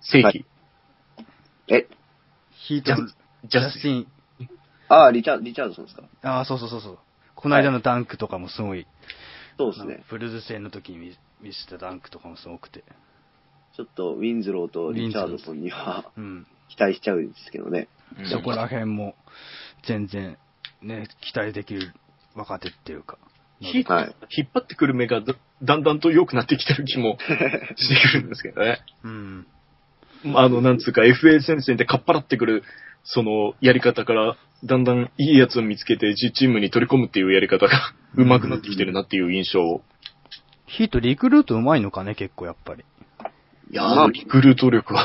[0.00, 0.44] 正規。
[1.68, 1.88] え、
[2.68, 3.08] ヒートの、
[3.44, 3.98] ジャスティン。
[4.00, 4.06] ン。
[4.88, 6.04] ああ、リチャリチャードソンですか？
[6.22, 6.98] ああ、そうそうそうそう。
[7.34, 8.86] この間のダンクとかもすごい、
[9.58, 10.04] そうですね。
[10.08, 12.84] ブルーズ戦の時に見見せたダンクとかもすごくて。
[13.76, 16.46] ちょっとウィンズローとリチャードソンにはうん。
[16.68, 17.88] 期待しちゃうんですけどね。
[18.18, 19.14] うんそこら辺も、
[19.86, 20.38] 全然、
[20.82, 21.92] ね、期待できる
[22.34, 23.18] 若手っていうか。
[23.60, 24.14] ヒートはい。
[24.36, 27.18] 引っ張ってくる目がだだんだんと良くなってきてる気も
[27.76, 28.80] してくるんですけどね。
[29.02, 29.46] うん。
[30.24, 32.62] まああの、なんつうか、FA 戦線でかっぱらってくる、
[33.04, 39.82] その、やり方から、だんだんいいやつを見つけて、自チームに取り込むっていうやり方が、 上手くなってきてるなっていう印象を。
[40.66, 42.84] ヒートリクルートうまいのかね、結構やっぱり。
[43.70, 45.04] いやー、リクルート力は。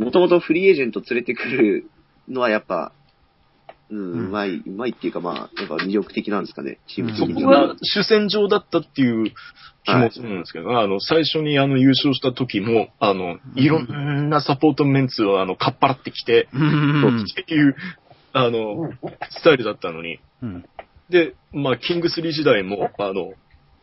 [0.00, 1.90] もともとフリーエージェント連れてくる
[2.28, 2.92] のはやっぱ、
[3.90, 7.68] うん、ううんまい、うまいっていうかまあ、やっぱ魅力的なんですかね、チーム的そには。
[7.68, 9.32] こが主戦場だったっていう
[9.84, 17.20] 気もするんですけど、あの、最初にあの優勝した時も、あの、いろんなサポートメンツをあの、かっぱらってきて、うん。
[17.20, 17.76] っていう、
[18.32, 18.92] あの、
[19.30, 20.20] スタイルだったのに。
[20.42, 20.64] うん。
[21.10, 23.32] で、まあ、キングスリー時代も、あの、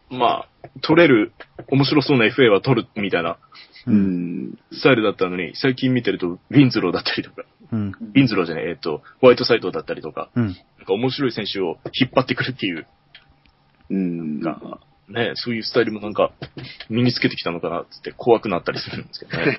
[0.10, 0.50] まあ、
[0.82, 1.34] 取れる、
[1.70, 3.38] 面白そうな FA は取る、みたいな
[3.88, 4.58] うん。
[4.72, 7.88] スタイルだったのに、最近見てると、ウィンズローだったりとか、うん。
[7.90, 10.46] ウィンズローじゃない、えっと、ホワイトサイドだったりとか、うん。
[10.48, 10.56] なん
[10.86, 12.86] か面白い選手を引っ張ってくるっていう、
[13.90, 14.42] うん。
[14.42, 16.34] なんか、ね、そういうスタイルもなんか、
[16.90, 19.58] 身につけてきたのかな、つって怖くなったりするんですけどね。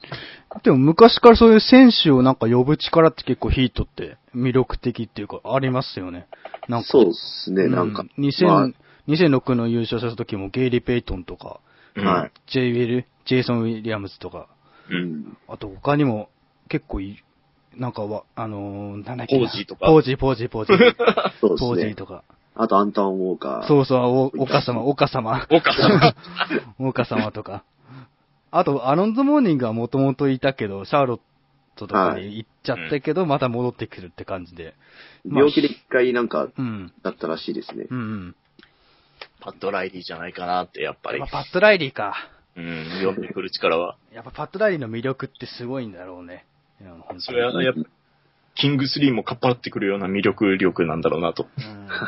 [0.64, 6.26] でも昔からそういう選手をなんか呼ぶ力って結構ヒートって魅力的っていうかありますよね。
[6.68, 6.88] なんか。
[6.88, 8.06] そうですね、なんか。
[8.16, 8.70] うん2000、ま
[9.08, 11.60] 2006の優勝した時もゲイリー・ペイトンとか、
[11.96, 12.32] うんはい。
[12.46, 14.48] ジェイ・ウィル、ジェイソン・ウィリアムズとか、
[14.90, 14.94] う。
[14.94, 15.36] うんん。
[15.48, 16.28] あと他にも
[16.68, 17.22] 結構い、
[17.74, 20.94] なんかは、あのー、なんだっけなポージーとかポージー、ポージー、ポージー。
[21.40, 21.94] そうポーですね。
[21.94, 22.22] ジーとか。
[22.54, 23.66] あとアントワン・ウォーカー。
[23.66, 25.46] そうそう、お、岡様、岡様。
[25.50, 26.14] 岡さん。
[26.84, 27.64] 岡様とか。
[28.50, 31.20] あと、アロンゾ・モーニングはもともといたけど、シャーロッ
[31.76, 34.74] トとかに行っちゃったけど、また戻ってくるって感じで。
[35.24, 36.92] まあ病気で一回なんか、うん。
[37.02, 37.86] だったらしいですね。
[37.90, 38.36] うんうん。
[39.40, 41.28] パッドライリーじゃないかなって、やっぱりまあ、。
[41.28, 42.14] パッド・ライリーか。
[42.56, 43.96] うん、読んでくる力は。
[44.12, 46.44] やっぱパッド・ライリーの魅力ってすごいんだろうね。
[47.18, 47.80] それは、やっぱ、
[48.54, 51.48] キングスリーもかっぱらってくるような魅力力なんだろうなと。
[51.56, 51.88] うん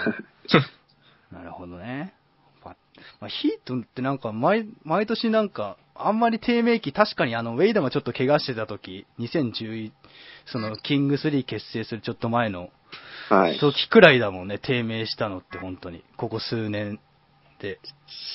[1.32, 2.12] なるほどね。
[2.60, 2.76] パ
[3.20, 9.92] まあ、ヒートってなんか毎、毎年なんか、あんまり低迷期、確かにあの、ウェイダもちょっと怪我してた時、2011、
[10.46, 12.70] その、キング3結成するちょっと前の
[13.28, 13.58] はい。
[13.58, 16.02] 時くらいだもんね、低迷したのって本当に。
[16.16, 17.00] ここ数年で。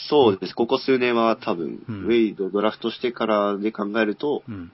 [0.10, 0.54] そうです。
[0.54, 4.72] ここ数年は多分、うんウェイドドラフトしてからで考えると、うん。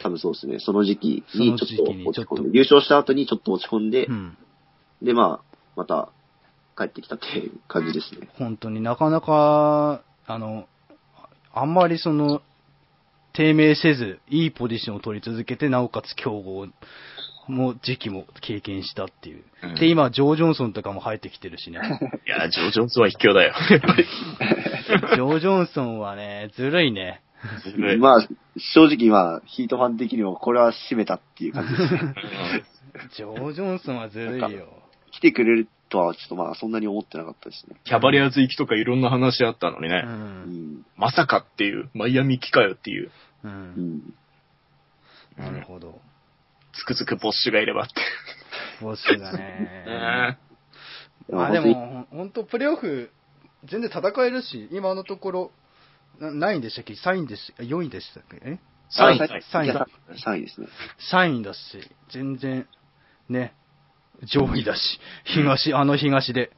[0.00, 0.58] 多分そうですね。
[0.60, 4.36] その時期にちょっと落ち込んで、優勝した後にちょっと落ち込んで、うん。
[5.02, 6.10] で、まあ、また
[6.76, 8.28] 帰ってきたっていう感じですね。
[8.38, 10.66] 本当になかなか、あの、
[11.52, 12.42] あんまりその、
[13.32, 16.68] 低迷せず、いいポジションを取り続けて、なおかつ競合
[17.48, 19.44] も時期も経験したっていう。
[19.62, 21.78] うんで、今、ジョー・ジョンソンとかも入ってきてるしね。
[22.26, 23.54] いや、ジョー・ジョンズは卑怯だよ。
[23.70, 24.04] やっぱり。
[24.04, 27.22] ジョー・ジョンソンはね、ずるいね。
[27.62, 32.14] ずるいまあ、正直まあ、ヒートファン的にもこれは締めたっていう感じですね。
[33.16, 34.68] ジョー・ジョンソンはずるいよ。
[35.10, 37.76] 来てくれるとはちょっとまあ、そんなに思ってなかったですね。
[37.84, 39.90] キャバリアーズ行きとかいろんな話あったのにう。
[39.90, 40.02] ね。
[40.04, 40.14] うん
[40.78, 40.86] ん。
[40.96, 43.10] まさかっていう、マイアミ来かよっていう、
[43.44, 43.48] う。
[43.48, 43.52] うん
[43.98, 44.14] ん。
[45.36, 46.00] なるほど。
[46.78, 47.94] つくづくボッシュがいればって。
[48.80, 49.38] ボスがね。
[49.86, 50.38] ね
[51.28, 53.10] まあで本も、本当プレーオフ、
[53.64, 55.52] 全然戦えるし、今のところ、
[56.18, 58.40] な何位でしたっけ ?3 位でした ?4 位でしたっけ？
[58.42, 58.58] え？
[58.96, 59.42] 当に3位。
[59.42, 60.68] 三位あ3位ですね。
[61.12, 62.68] ?3 位だし、全然、
[63.28, 63.54] ね、
[64.22, 66.50] 上位だし、東、あの東で、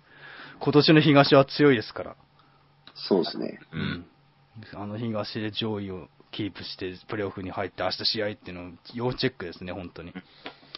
[0.58, 2.16] 今年の東は強いですから。
[2.94, 3.60] そうですね。
[3.72, 4.06] うん。
[4.74, 10.12] あの東で上位をキープして、プレーオフに入って明日試合っていうのを要チェックですね、本当に。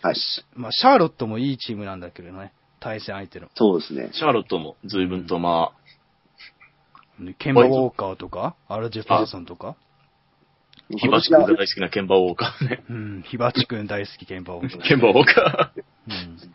[0.03, 0.17] はい。
[0.55, 3.49] まあ、シャーロットもいいチームなんだけどね、対戦相手の。
[3.55, 4.11] そうですね。
[4.13, 5.73] シャーロットも随分とま
[7.39, 9.77] ケンバ・ウォーカーとか、アルジェ・ファーソンとか、
[10.95, 12.85] あ、ヒバチ君が大好きなケンバウォーカーね。
[12.89, 14.83] うん、ヒバチ君大好きケンバ・ウォーカー。
[14.89, 15.73] ケンバウォーカ
[16.07, 16.55] うん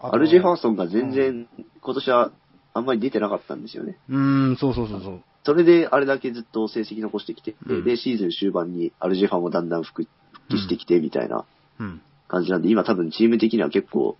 [0.00, 1.48] アルジェファーソソンが全然、
[1.80, 2.30] 今年は
[2.74, 3.96] あんまり出てなかったんですよね。
[4.08, 5.22] うん、そうそうそうそう。
[5.44, 11.44] それであれだけずっと成績残してきて、うんで、シーズン終盤にアルジェファもだんだん復復帰してきてみたいな
[11.78, 12.02] うん。
[12.28, 14.16] 感じなんで、今多分チーム的には結構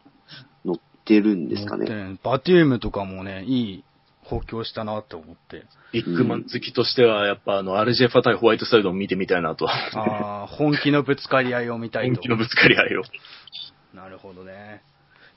[0.65, 1.87] 乗ってるんですかね。
[1.87, 3.85] でバテュームとかもね、いい
[4.25, 5.57] 補強したなって思って。
[5.59, 5.63] ー。
[5.93, 9.69] ビッグマン好きとしては、やっぱあの、アルジェファ対ホワイトサイドを見てみたいなと。
[9.69, 12.15] ああ、本気のぶつかり合いを見たいと。
[12.17, 13.03] 本気のぶつかり合いを。
[13.95, 14.83] なるほどね。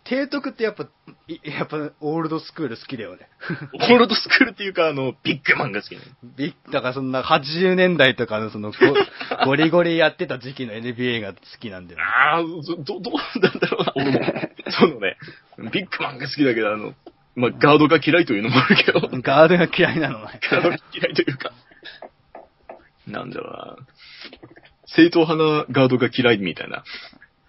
[0.09, 0.87] 提督ってやっぱ、
[1.27, 3.27] いやっぱ、オールドスクール好きだよね。
[3.75, 6.01] オールドスクールっていうか、あの、ビッグマンが好きね。
[6.37, 8.77] ビッだからそんな80年代とかのそのゴ、
[9.45, 12.05] ゴリゴリやってた時期の NBA が好きなんだよね。
[12.05, 14.49] ああ、ど、どうなんだろうな、俺も。
[14.69, 15.17] そのね、
[15.71, 16.93] ビッグマンが好きだけど、あの、
[17.35, 20.39] まあ、ガードが嫌いというのもあるけど、ガードが嫌いなのね。
[20.49, 21.51] ガードが嫌いというか、
[23.05, 23.87] なんだろうな。
[24.87, 26.83] 正統派なガードが嫌いみたいな。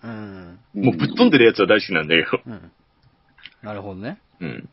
[0.03, 0.59] うん。
[0.75, 2.43] もうぶっ飛んでるやつは大好きなんだけど。
[2.47, 2.73] うん。
[3.63, 4.21] なるほどね。
[4.41, 4.69] うん。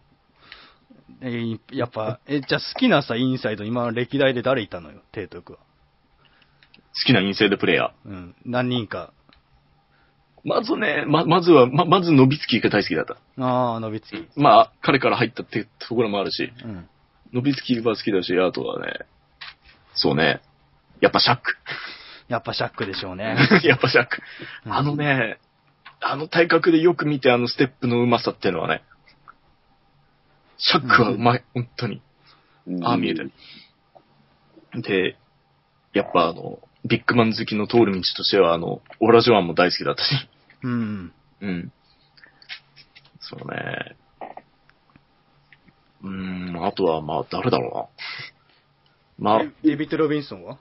[1.22, 5.60] えーやっぱ、え、じゃあ好きなさ、インサイド、今歴代で誰いたのよ、提督は？
[5.60, 5.64] 好
[7.08, 8.10] きなインサイドプレイヤー。
[8.10, 8.36] うん。
[8.46, 9.14] 何人か。
[10.44, 13.18] まずね、ま、まずは、ま、まず、ノビツキーが大好きだった。
[13.44, 14.28] ああ、ノビツキ。
[14.36, 16.88] まあ、彼から入ったってところもあるし、うん。
[17.34, 19.00] ノビツキーは好きだし、あとはね、
[19.96, 20.42] そうね、
[21.02, 21.58] やっぱシャック。
[22.28, 23.38] やっぱシャックでしょうね。
[23.64, 24.22] やっぱシャック。
[24.66, 25.40] うんあのね、
[26.02, 28.84] あの体格でよく見てあのステップの上手さっていうのはね、
[30.58, 32.02] シャックはうまい、本当に。
[32.84, 33.32] ああ、見えてる。
[34.74, 35.18] で、
[35.94, 40.30] やっぱあの、ビッグマン好きの通る道としては、あの、オラジョアンも大好きだったし。
[40.64, 41.14] うん。
[41.42, 41.72] うん。
[43.20, 43.96] そうね。
[46.04, 47.90] うーん、あとは、まあ、誰だろ
[49.20, 49.32] うな。
[49.32, 50.60] まあ、デデビッド・ロビンソンは？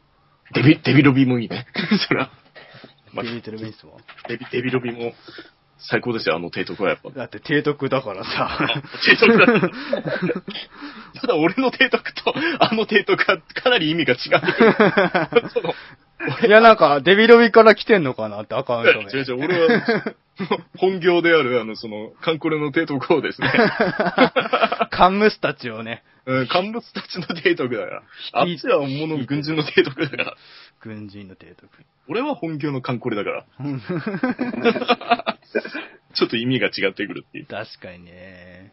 [0.53, 1.67] デビ、デビロビもいいね。
[2.07, 2.31] それは。
[3.13, 5.15] まあデビッド・ロビンソンはデビ、デビロビも
[5.79, 7.11] 最高ですよ、あの提督はやっぱ。
[7.11, 8.59] だって提督だからさ。
[9.03, 9.47] 提督だ。
[11.21, 15.49] ただ俺の提督とあの提督はかなり意味が違ってくる。
[15.55, 15.75] その
[16.47, 19.21] いや、なんか、デビロビから来てんのかなってアカウント名。
[19.21, 19.83] 違う違う、俺は、
[20.79, 23.53] 本業である、あの、その、カンコレの提督をですね、
[24.91, 28.03] カンムスたちをね、うん、乾物たちの提督だから。
[28.33, 30.37] あっちは本物の軍人の提督だから。
[30.81, 31.69] 軍人の提督。
[32.09, 33.45] 俺は本業のカンコレだから。
[36.15, 37.47] ちょっと意味が違ってくるっていう。
[37.47, 38.73] 確かにね。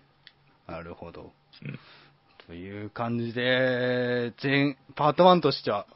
[0.68, 1.34] なるほど。
[1.64, 1.80] うん
[2.48, 5.88] という感じで、全、パート1としては、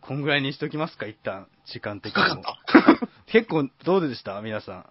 [0.00, 2.42] こんぐらいにしときますか、一旦、時間的にも。
[3.26, 4.40] 結構、どうでした？
[4.40, 4.86] 皆さん。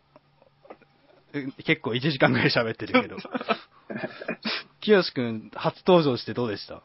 [1.34, 3.18] え結構1時間ぐらい喋ってるけど。
[4.80, 6.82] きよしくん、初登場してどうでした？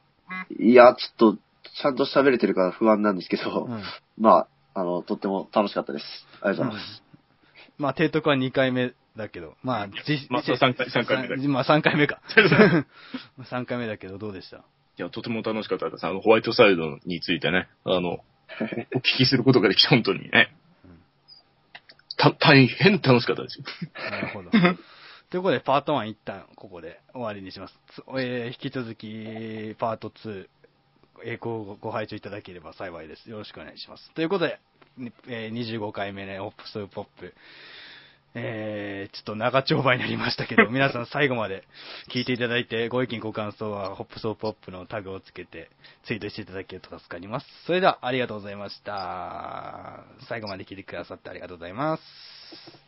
[0.58, 1.38] いや、ちょっと、
[1.80, 3.82] ちゃんと喋れてるから不安なんですけど、うん。
[4.18, 6.04] まあ、あの、とっても楽しかったです。
[6.40, 7.02] ありがとうございます。
[7.78, 12.20] まあ、提督は2回目だけど、まあ、実まあ三回三回目だけどまあ、3回目か。
[13.50, 14.58] 3 回目だけど、どうでした？
[14.58, 14.62] い
[14.98, 16.06] や、とても楽しかったです。
[16.06, 18.20] あの、ホワイトサイドについてね、あの、
[18.94, 20.54] お聞きすることができて本当にね。
[22.16, 23.64] た、大変楽しかったですよ。
[24.10, 24.50] なるほど。
[25.34, 27.74] ということで、パート1一旦ここで終わりにします。
[28.10, 30.46] えー引き続き、パート2、
[31.24, 33.28] えーごご拝聴いただければ幸いです。
[33.28, 34.12] よろしくお願いします。
[34.12, 34.60] ということで、
[35.26, 37.34] えー25回目ね、オップスポップ。
[38.36, 41.64] えー、ちょっと長丁場になりましたけど、 皆さん最後まで
[42.12, 45.68] 聞いていただいて、ご意見ご感想は、ホップソープポップのタグをつけて、
[46.04, 47.46] ツイートしていただけると助かります。
[47.64, 50.04] それでは、ありがとうございました。
[50.28, 52.83] 最後まで聞いてくださってありがとうございます。